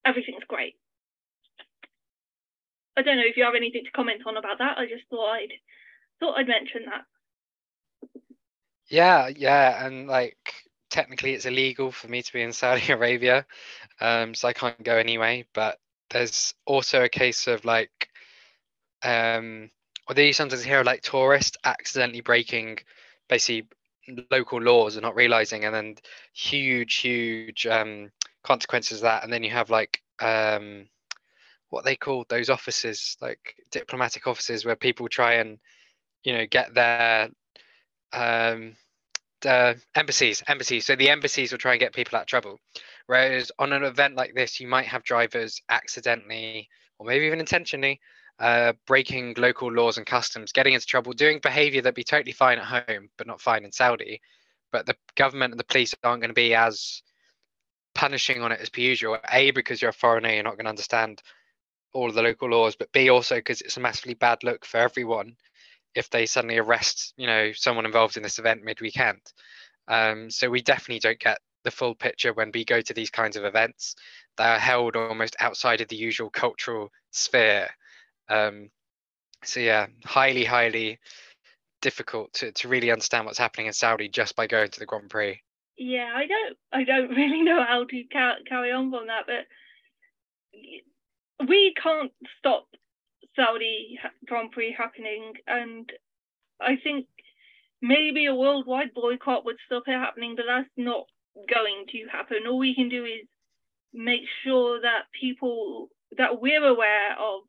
everything's 0.06 0.46
great. 0.48 0.76
I 2.96 3.02
don't 3.02 3.17
know 3.17 3.28
if 3.28 3.38
you 3.38 3.44
have 3.44 3.56
anything 3.56 3.84
to 3.86 3.91
comment 3.91 4.22
on 4.26 4.38
about 4.38 4.60
that. 4.60 4.78
I 4.78 4.86
just 4.86 5.08
thought 5.10 5.34
I'd 5.34 5.54
thought 6.20 6.38
I'd 6.38 6.48
mention 6.48 6.86
that. 6.86 7.06
Yeah, 8.91 9.30
yeah, 9.30 9.86
and 9.86 10.08
like 10.08 10.38
technically 10.89 11.34
it's 11.34 11.45
illegal 11.45 11.91
for 11.91 12.08
me 12.10 12.21
to 12.21 12.34
be 12.34 12.41
in 12.43 12.54
Saudi 12.54 12.91
Arabia, 12.93 13.45
um, 14.01 14.36
so 14.36 14.49
I 14.49 14.54
can't 14.54 14.84
go 14.84 14.97
anyway. 14.97 15.45
But 15.54 15.80
there's 16.12 16.56
also 16.65 17.04
a 17.04 17.10
case 17.10 17.47
of 17.47 17.65
like, 17.65 18.10
um, 19.04 19.71
although 20.08 20.23
you 20.23 20.34
sometimes 20.34 20.63
hear 20.63 20.84
like 20.84 21.01
tourists 21.04 21.58
accidentally 21.65 22.21
breaking 22.21 22.80
basically 23.30 23.67
local 24.32 24.62
laws 24.62 24.95
and 24.97 25.04
not 25.04 25.15
realizing, 25.15 25.65
and 25.65 25.75
then 25.75 25.95
huge, 26.34 26.97
huge 26.97 27.67
um, 27.67 28.12
consequences 28.43 28.99
of 28.99 29.04
that. 29.04 29.23
And 29.23 29.34
then 29.34 29.43
you 29.43 29.51
have 29.51 29.69
like 29.71 30.01
um, 30.21 30.88
what 31.69 31.86
they 31.86 31.95
call 31.97 32.25
those 32.30 32.49
offices, 32.49 33.17
like 33.21 33.56
diplomatic 33.71 34.27
offices, 34.27 34.65
where 34.65 34.77
people 34.77 35.10
try 35.10 35.36
and 35.36 35.60
you 36.23 36.34
know 36.34 36.47
get 36.47 36.73
their 36.75 37.30
um, 38.13 38.75
uh, 39.45 39.73
embassies, 39.95 40.43
embassies. 40.47 40.86
So 40.86 40.95
the 40.95 41.10
embassies 41.10 41.51
will 41.51 41.60
try 41.60 41.73
and 41.73 41.80
get 41.80 41.93
people 41.93 42.17
out 42.17 42.23
of 42.23 42.27
trouble. 42.27 42.60
Whereas 43.08 43.51
on 43.60 43.73
an 43.73 43.84
event 43.84 44.15
like 44.15 44.34
this, 44.34 44.60
you 44.60 44.67
might 44.67 44.86
have 44.88 45.04
drivers 45.04 45.62
accidentally, 45.69 46.69
or 46.99 47.06
maybe 47.06 47.25
even 47.25 47.39
intentionally, 47.39 47.99
uh, 48.39 48.73
breaking 48.88 49.36
local 49.38 49.71
laws 49.71 49.97
and 49.97 50.06
customs, 50.06 50.51
getting 50.51 50.73
into 50.73 50.86
trouble, 50.86 51.13
doing 51.13 51.39
behaviour 51.41 51.82
that'd 51.82 51.95
be 51.95 52.04
totally 52.04 52.32
fine 52.32 52.58
at 52.58 52.88
home, 52.88 53.10
but 53.17 53.27
not 53.27 53.41
fine 53.41 53.65
in 53.65 53.71
Saudi. 53.71 54.21
But 54.71 54.86
the 54.86 54.95
government 55.15 55.51
and 55.51 55.60
the 55.60 55.65
police 55.65 55.93
aren't 56.04 56.21
going 56.21 56.30
to 56.30 56.34
be 56.34 56.56
as 56.56 57.04
punishing 57.93 58.41
on 58.41 58.51
it 58.51 58.62
as 58.62 58.69
per 58.69 58.82
usual. 58.82 59.17
A, 59.32 59.51
because 59.51 59.82
you're 59.82 59.89
a 59.89 59.93
foreigner, 59.93 60.30
you're 60.30 60.43
not 60.43 60.56
going 60.56 60.65
to 60.65 60.69
understand 60.69 61.21
all 61.93 62.08
of 62.08 62.15
the 62.15 62.21
local 62.21 62.49
laws, 62.49 62.75
but 62.75 62.91
B, 62.93 63.10
also 63.10 63.36
because 63.36 63.62
it's 63.62 63.77
a 63.77 63.82
massively 63.82 64.13
bad 64.13 64.43
look 64.43 64.65
for 64.65 64.77
everyone 64.77 65.36
if 65.95 66.10
they 66.10 66.25
suddenly 66.25 66.58
arrest 66.58 67.13
you 67.17 67.27
know 67.27 67.51
someone 67.54 67.86
involved 67.86 68.17
in 68.17 68.23
this 68.23 68.39
event 68.39 68.63
mid 68.63 68.82
weekend. 68.82 69.21
Um, 69.88 70.30
so 70.30 70.49
we 70.49 70.62
definitely 70.62 70.99
don't 70.99 71.19
get 71.19 71.39
the 71.63 71.71
full 71.71 71.95
picture 71.95 72.34
when 72.34 72.51
we 72.54 72.65
go 72.65 72.82
to 72.82 72.93
these 72.93 73.10
kinds 73.10 73.36
of 73.36 73.45
events 73.45 73.95
that 74.38 74.56
are 74.56 74.60
held 74.60 74.95
almost 74.95 75.36
outside 75.39 75.82
of 75.82 75.88
the 75.89 75.95
usual 75.95 76.30
cultural 76.30 76.91
sphere. 77.12 77.69
Um, 78.30 78.69
so 79.43 79.60
yeah, 79.60 79.88
highly, 80.06 80.45
highly 80.45 80.99
difficult 81.82 82.32
to, 82.34 82.51
to 82.54 82.67
really 82.67 82.91
understand 82.91 83.25
what's 83.25 83.38
happening 83.38 83.67
in 83.67 83.73
Saudi 83.73 84.08
just 84.08 84.36
by 84.36 84.47
going 84.47 84.69
to 84.69 84.80
the 84.80 84.86
Grand 84.86 85.10
Prix. 85.10 85.41
Yeah, 85.77 86.12
I 86.15 86.27
don't, 86.27 86.58
I 86.71 86.84
don't 86.84 87.10
really 87.15 87.41
know 87.41 87.63
how 87.63 87.86
to 87.86 88.04
ca- 88.12 88.43
carry 88.47 88.71
on 88.71 88.91
from 88.91 89.08
that, 89.08 89.25
but 89.27 89.47
we 91.47 91.73
can't 91.82 92.12
stop 92.38 92.67
Saudi 93.36 94.00
Grand 94.26 94.52
Prix 94.52 94.76
happening, 94.78 95.34
and 95.48 95.91
I 96.60 96.76
think 96.84 97.08
maybe 97.82 98.26
a 98.26 98.36
worldwide 98.36 98.94
boycott 98.94 99.46
would 99.46 99.58
stop 99.65 99.84
it 99.88 99.91
happening, 99.91 100.36
but 100.36 100.46
that's 100.48 100.70
not 100.78 101.06
going 101.54 101.86
to 101.91 102.08
happen. 102.12 102.48
All 102.48 102.60
we 102.60 102.76
can 102.76 102.89
do 102.89 103.06
is 103.06 103.28
make 103.94 104.22
sure 104.44 104.82
that 104.82 105.12
people 105.20 105.89
that 106.17 106.41
we're 106.41 106.65
aware 106.65 107.13
of 107.13 107.41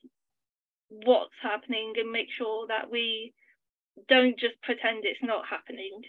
what's 0.88 1.35
happening 1.42 1.95
and 1.97 2.11
make 2.11 2.29
sure 2.37 2.66
that 2.68 2.90
we 2.90 3.33
don't 4.09 4.38
just 4.38 4.61
pretend 4.62 5.05
it's 5.05 5.23
not 5.23 5.45
happening. 5.49 6.03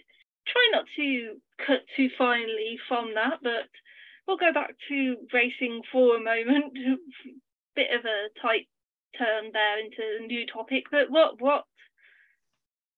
Try 0.46 0.68
not 0.72 0.84
to 0.96 1.36
cut 1.66 1.82
too 1.96 2.08
finely 2.16 2.78
from 2.88 3.14
that, 3.14 3.38
but 3.42 3.68
we'll 4.26 4.36
go 4.36 4.52
back 4.52 4.74
to 4.88 5.16
racing 5.32 5.82
for 5.90 6.16
a 6.16 6.20
moment. 6.20 6.72
Bit 7.76 7.90
of 7.98 8.04
a 8.04 8.28
tight 8.40 8.68
turn 9.18 9.50
there 9.52 9.78
into 9.78 10.02
a 10.20 10.26
new 10.26 10.46
topic, 10.46 10.84
but 10.90 11.10
what 11.10 11.40
what 11.40 11.64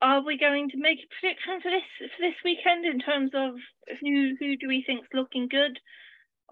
are 0.03 0.23
we 0.25 0.39
going 0.39 0.69
to 0.71 0.77
make 0.77 0.99
a 0.99 1.09
prediction 1.21 1.61
for 1.61 1.71
this 1.71 2.11
for 2.17 2.23
this 2.23 2.37
weekend 2.45 2.85
in 2.85 2.99
terms 3.01 3.31
of 3.35 3.55
who 4.01 4.35
who 4.39 4.57
do 4.57 4.69
we 4.69 4.85
think's 4.87 5.09
looking 5.15 5.49
good? 5.49 5.79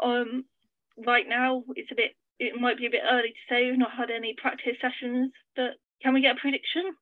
Um, 0.03 0.45
right 1.07 1.29
now 1.29 1.63
it's 1.77 1.93
a 1.93 1.95
bit 1.95 2.17
it 2.39 2.61
might 2.61 2.79
be 2.79 2.87
a 2.87 2.91
bit 2.91 3.03
early 3.09 3.31
to 3.31 3.45
say. 3.49 3.67
We've 3.67 3.79
not 3.79 3.93
had 3.97 4.11
any 4.11 4.35
practice 4.37 4.77
sessions, 4.81 5.33
but 5.55 5.73
can 6.03 6.15
we 6.15 6.23
get 6.23 6.37
a 6.37 6.41
prediction? 6.41 6.95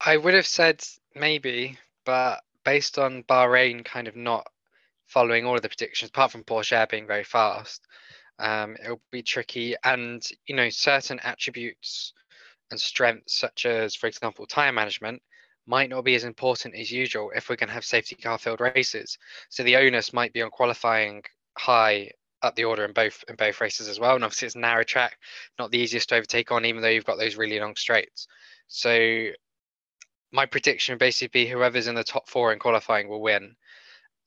I 0.00 0.16
would 0.16 0.34
have 0.34 0.46
said 0.46 0.84
maybe, 1.14 1.78
but 2.04 2.40
based 2.64 2.98
on 2.98 3.24
Bahrain 3.24 3.84
kind 3.84 4.08
of 4.08 4.16
not 4.16 4.46
following 5.06 5.44
all 5.44 5.56
of 5.56 5.62
the 5.62 5.68
predictions, 5.68 6.10
apart 6.10 6.32
from 6.32 6.44
Pourchaire 6.44 6.88
being 6.88 7.06
very 7.06 7.24
fast, 7.24 7.86
um, 8.38 8.76
it'll 8.82 9.00
be 9.10 9.22
tricky. 9.22 9.74
And 9.84 10.26
you 10.46 10.54
know, 10.54 10.68
certain 10.70 11.20
attributes 11.20 12.12
and 12.70 12.80
strengths, 12.80 13.38
such 13.38 13.66
as, 13.66 13.94
for 13.94 14.06
example, 14.06 14.46
tire 14.46 14.72
management, 14.72 15.22
might 15.66 15.90
not 15.90 16.04
be 16.04 16.14
as 16.14 16.24
important 16.24 16.74
as 16.74 16.90
usual 16.90 17.30
if 17.34 17.48
we're 17.48 17.56
going 17.56 17.68
to 17.68 17.74
have 17.74 17.84
safety 17.84 18.16
car 18.16 18.38
filled 18.38 18.60
races. 18.60 19.18
So 19.50 19.62
the 19.62 19.76
onus 19.76 20.12
might 20.12 20.32
be 20.32 20.42
on 20.42 20.50
qualifying 20.50 21.22
high 21.58 22.10
up 22.42 22.54
the 22.54 22.64
order 22.64 22.84
in 22.84 22.92
both 22.92 23.24
in 23.28 23.36
both 23.36 23.60
races 23.60 23.88
as 23.88 24.00
well. 24.00 24.14
And 24.14 24.24
obviously 24.24 24.46
it's 24.46 24.54
a 24.54 24.60
narrow 24.60 24.84
track, 24.84 25.18
not 25.58 25.70
the 25.70 25.78
easiest 25.78 26.08
to 26.10 26.16
overtake 26.16 26.50
on, 26.52 26.64
even 26.64 26.82
though 26.82 26.88
you've 26.88 27.04
got 27.04 27.18
those 27.18 27.36
really 27.36 27.60
long 27.60 27.76
straights. 27.76 28.28
So 28.68 29.28
my 30.32 30.46
prediction 30.46 30.98
basically 30.98 31.44
be 31.44 31.50
whoever's 31.50 31.86
in 31.86 31.94
the 31.94 32.04
top 32.04 32.28
four 32.28 32.52
in 32.52 32.58
qualifying 32.58 33.08
will 33.08 33.22
win. 33.22 33.56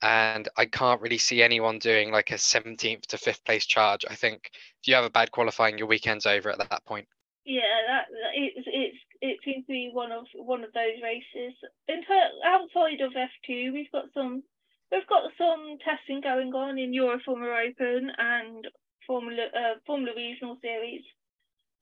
And 0.02 0.50
I 0.58 0.66
can't 0.66 1.02
really 1.02 1.18
see 1.18 1.44
anyone 1.44 1.78
doing 1.80 2.12
like 2.12 2.32
a 2.32 2.36
17th 2.36 3.06
to 3.08 3.18
fifth 3.18 3.44
place 3.46 3.66
charge. 3.66 4.04
I 4.10 4.16
think 4.16 4.50
if 4.82 4.88
you 4.88 4.96
have 4.96 5.06
a 5.06 5.10
bad 5.10 5.32
qualifying, 5.32 5.78
your 5.78 5.88
weekend's 5.88 6.26
over 6.26 6.50
at 6.50 6.58
that 6.58 6.86
point. 6.86 7.08
Yeah, 7.46 7.62
that, 7.88 8.06
it's 8.36 8.68
it's 8.68 8.98
it 9.22 9.38
seems 9.44 9.66
to 9.66 9.72
be 9.72 9.90
one 9.92 10.12
of 10.12 10.26
one 10.36 10.64
of 10.64 10.74
those 10.74 11.02
races. 11.02 11.54
In 11.88 12.02
outside 12.46 13.02
of 13.02 13.14
F2, 13.14 13.74
we've 13.74 13.92
got 13.92 14.06
some 14.14 14.44
we've 14.92 15.08
got 15.08 15.32
some 15.38 15.78
testing 15.84 16.22
going 16.22 16.54
on 16.54 16.78
in 16.78 16.94
Euro 16.94 17.20
Formula 17.26 17.64
Open 17.68 18.12
and 18.18 18.68
Formula 19.08 19.48
uh, 19.56 19.80
Formula 19.88 20.14
Regional 20.16 20.58
Series. 20.62 21.04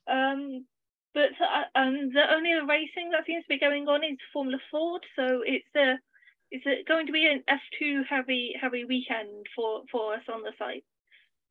Um, 0.07 0.65
but 1.13 1.31
uh, 1.41 1.63
and 1.75 2.13
the 2.13 2.23
only 2.33 2.53
racing 2.67 3.11
that 3.11 3.25
seems 3.25 3.43
to 3.43 3.49
be 3.49 3.59
going 3.59 3.87
on 3.87 4.03
is 4.03 4.17
Formula 4.31 4.59
Ford, 4.71 5.03
so 5.15 5.41
it's 5.45 5.75
a 5.75 5.95
it's 6.51 6.63
it 6.65 6.87
going 6.87 7.05
to 7.07 7.11
be 7.11 7.25
an 7.25 7.43
F2 7.49 8.05
heavy 8.09 8.53
heavy 8.59 8.85
weekend 8.85 9.45
for 9.55 9.83
for 9.91 10.13
us 10.13 10.23
on 10.31 10.43
the 10.43 10.51
site. 10.57 10.83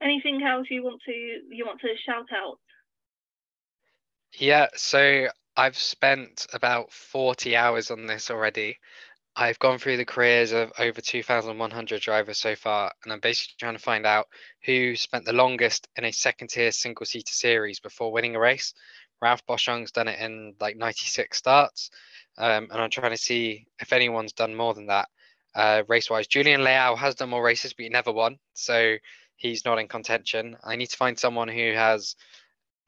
Anything 0.02 0.42
else 0.42 0.66
you 0.70 0.82
want 0.82 1.00
to 1.06 1.12
you 1.12 1.64
want 1.66 1.80
to 1.80 1.88
shout 2.06 2.26
out? 2.32 2.58
Yeah, 4.38 4.68
so 4.74 5.28
I've 5.56 5.76
spent 5.76 6.46
about 6.52 6.92
40 6.92 7.56
hours 7.56 7.90
on 7.90 8.06
this 8.06 8.30
already. 8.30 8.78
I've 9.34 9.58
gone 9.61 9.78
through 9.78 9.96
the 9.98 10.04
careers 10.04 10.52
of 10.52 10.72
over 10.78 11.00
2,100 11.00 12.00
drivers 12.00 12.38
so 12.38 12.56
far, 12.56 12.92
and 13.04 13.12
I'm 13.12 13.20
basically 13.20 13.54
trying 13.58 13.76
to 13.76 13.82
find 13.82 14.04
out 14.04 14.26
who 14.64 14.96
spent 14.96 15.24
the 15.24 15.32
longest 15.32 15.88
in 15.96 16.04
a 16.04 16.12
second 16.12 16.48
tier 16.48 16.72
single 16.72 17.06
seater 17.06 17.32
series 17.32 17.78
before 17.80 18.12
winning 18.12 18.34
a 18.34 18.40
race. 18.40 18.74
Ralph 19.22 19.44
Boschung's 19.46 19.92
done 19.92 20.08
it 20.08 20.18
in 20.20 20.54
like 20.61 20.76
96 20.76 21.37
starts, 21.37 21.90
um, 22.38 22.68
and 22.70 22.81
I'm 22.81 22.90
trying 22.90 23.11
to 23.11 23.18
see 23.18 23.66
if 23.81 23.92
anyone's 23.92 24.33
done 24.33 24.55
more 24.55 24.74
than 24.74 24.87
that 24.87 25.09
uh, 25.55 25.83
race 25.88 26.09
wise. 26.09 26.27
Julian 26.27 26.64
Leal 26.64 26.96
has 26.96 27.16
done 27.16 27.31
more 27.31 27.42
races, 27.42 27.72
but 27.74 27.85
he 27.85 27.88
never 27.88 28.12
won, 28.12 28.38
so 28.55 28.96
he's 29.37 29.64
not 29.64 29.79
in 29.79 29.88
contention. 29.88 30.57
I 30.64 30.77
need 30.77 30.90
to 30.90 30.96
find 30.96 31.18
someone 31.18 31.48
who 31.48 31.72
has 31.72 32.16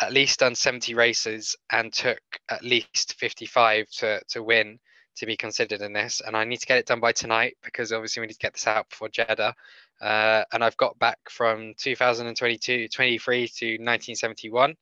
at 0.01 0.13
least 0.13 0.41
done 0.41 0.55
70 0.55 0.95
races 0.95 1.57
and 1.71 1.93
took 1.93 2.21
at 2.49 2.65
least 2.65 3.15
55 3.19 3.89
to, 3.99 4.21
to 4.29 4.43
win 4.43 4.79
to 5.17 5.27
be 5.27 5.37
considered 5.37 5.83
in 5.83 5.93
this. 5.93 6.23
And 6.25 6.37
I 6.37 6.45
need 6.45 6.61
to 6.61 6.67
get 6.67 6.79
it 6.79 6.87
done 6.87 7.01
by 7.01 7.13
tonight 7.13 7.57
because 7.63 7.93
obviously 7.93 8.21
we 8.21 8.27
need 8.27 8.35
to 8.35 8.39
get 8.39 8.55
this 8.55 8.67
out 8.67 8.89
before 8.89 9.09
Jeddah. 9.09 9.55
Uh, 10.01 10.45
and 10.53 10.65
I've 10.65 10.77
got 10.79 10.99
back 10.99 11.19
from 11.29 11.75
2022, 11.79 12.89
23 12.89 13.49
to 13.49 13.67
1971. 13.73 14.75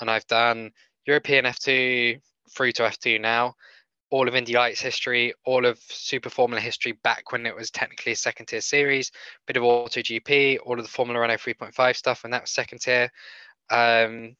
And 0.00 0.10
I've 0.10 0.26
done 0.26 0.72
European 1.06 1.44
F2 1.44 2.20
through 2.50 2.72
to 2.72 2.82
F2 2.82 3.20
now, 3.20 3.54
all 4.10 4.28
of 4.28 4.36
Indy 4.36 4.52
Lights 4.52 4.80
history, 4.80 5.34
all 5.44 5.66
of 5.66 5.78
Super 5.88 6.30
Formula 6.30 6.60
history 6.60 6.92
back 6.92 7.32
when 7.32 7.46
it 7.46 7.54
was 7.54 7.70
technically 7.70 8.12
a 8.12 8.16
second 8.16 8.46
tier 8.46 8.60
series, 8.60 9.10
bit 9.46 9.56
of 9.56 9.64
Auto 9.64 10.00
GP, 10.00 10.58
all 10.64 10.78
of 10.78 10.84
the 10.84 10.90
Formula 10.90 11.20
Renault 11.20 11.36
3.5 11.36 11.96
stuff 11.96 12.22
when 12.22 12.30
that 12.30 12.42
was 12.42 12.50
second 12.50 12.80
tier. 12.80 13.10
Um, 13.70 14.36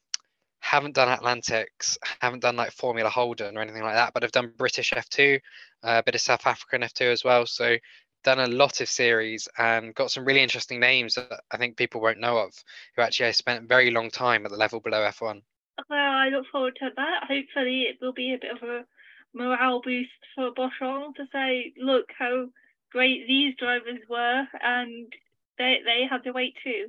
haven't 0.59 0.95
done 0.95 1.09
Atlantics, 1.09 1.97
haven't 2.21 2.41
done 2.41 2.55
like 2.55 2.71
Formula 2.71 3.09
Holden 3.09 3.57
or 3.57 3.61
anything 3.61 3.83
like 3.83 3.95
that, 3.95 4.13
but 4.13 4.23
I've 4.23 4.31
done 4.31 4.53
British 4.57 4.91
F2, 4.91 5.39
a 5.83 6.03
bit 6.03 6.15
of 6.15 6.21
South 6.21 6.45
African 6.47 6.81
F2 6.81 7.11
as 7.11 7.23
well. 7.23 7.45
So 7.45 7.77
done 8.23 8.39
a 8.39 8.47
lot 8.47 8.81
of 8.81 8.89
series 8.89 9.47
and 9.57 9.93
got 9.95 10.11
some 10.11 10.25
really 10.25 10.41
interesting 10.41 10.79
names 10.79 11.15
that 11.15 11.41
I 11.51 11.57
think 11.57 11.77
people 11.77 12.01
won't 12.01 12.19
know 12.19 12.37
of 12.37 12.51
who 12.95 13.01
actually 13.01 13.31
spent 13.33 13.63
a 13.63 13.67
very 13.67 13.91
long 13.91 14.09
time 14.09 14.45
at 14.45 14.51
the 14.51 14.57
level 14.57 14.79
below 14.79 15.07
F1. 15.09 15.41
Well, 15.89 16.11
I 16.11 16.29
look 16.29 16.45
forward 16.51 16.75
to 16.79 16.89
that. 16.95 17.23
Hopefully, 17.27 17.83
it 17.83 17.97
will 18.01 18.13
be 18.13 18.33
a 18.33 18.37
bit 18.37 18.51
of 18.51 18.67
a 18.67 18.85
morale 19.33 19.81
boost 19.83 20.09
for 20.35 20.51
Boschung 20.51 21.15
to 21.15 21.25
say, 21.31 21.73
look 21.77 22.07
how 22.17 22.47
great 22.91 23.27
these 23.27 23.55
drivers 23.57 23.99
were, 24.09 24.47
and 24.61 25.11
they 25.57 25.77
they 25.85 26.05
had 26.09 26.23
to 26.23 26.31
wait 26.31 26.55
too. 26.63 26.87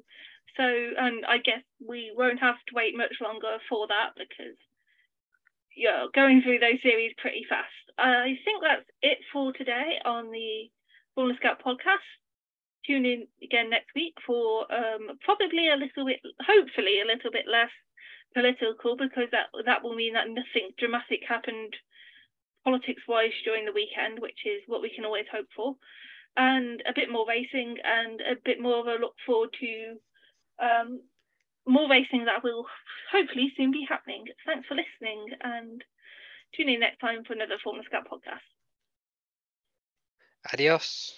So, 0.56 0.64
and 0.64 1.24
I 1.26 1.38
guess 1.38 1.62
we 1.86 2.12
won't 2.16 2.40
have 2.40 2.56
to 2.56 2.74
wait 2.74 2.96
much 2.96 3.14
longer 3.20 3.58
for 3.68 3.86
that 3.88 4.10
because 4.16 4.58
you're 5.76 6.10
going 6.14 6.42
through 6.42 6.58
those 6.58 6.82
series 6.82 7.14
pretty 7.18 7.46
fast. 7.48 7.70
I 7.98 8.38
think 8.44 8.62
that's 8.62 8.86
it 9.02 9.18
for 9.32 9.52
today 9.52 9.98
on 10.04 10.30
the 10.30 10.70
Formula 11.14 11.36
Scout 11.38 11.62
podcast. 11.64 12.06
Tune 12.86 13.04
in 13.06 13.26
again 13.42 13.70
next 13.70 13.90
week 13.94 14.14
for 14.26 14.66
um, 14.72 15.18
probably 15.22 15.68
a 15.68 15.76
little 15.76 16.06
bit, 16.06 16.20
hopefully 16.40 17.00
a 17.02 17.06
little 17.06 17.30
bit 17.30 17.46
less 17.50 17.70
political 18.34 18.96
because 18.96 19.28
that 19.32 19.48
that 19.66 19.82
will 19.82 19.94
mean 19.94 20.14
that 20.14 20.28
nothing 20.28 20.70
dramatic 20.78 21.20
happened 21.28 21.74
politics 22.64 23.02
wise 23.08 23.32
during 23.44 23.64
the 23.64 23.72
weekend, 23.72 24.18
which 24.20 24.40
is 24.44 24.62
what 24.66 24.82
we 24.82 24.90
can 24.94 25.04
always 25.04 25.26
hope 25.32 25.46
for, 25.54 25.76
and 26.36 26.82
a 26.86 26.92
bit 26.94 27.10
more 27.10 27.26
racing 27.26 27.76
and 27.84 28.20
a 28.20 28.36
bit 28.44 28.60
more 28.60 28.78
of 28.80 28.86
a 28.86 29.00
look 29.00 29.14
forward 29.26 29.50
to 29.60 29.96
um, 30.62 31.00
more 31.66 31.88
racing 31.88 32.24
that 32.24 32.42
will 32.42 32.66
hopefully 33.12 33.52
soon 33.56 33.70
be 33.70 33.86
happening. 33.88 34.24
Thanks 34.46 34.66
for 34.66 34.74
listening 34.74 35.26
and 35.42 35.84
tune 36.56 36.68
in 36.68 36.80
next 36.80 36.98
time 36.98 37.24
for 37.24 37.34
another 37.34 37.58
Formula 37.62 37.84
Scout 37.86 38.08
podcast. 38.10 38.44
Adios. 40.52 41.14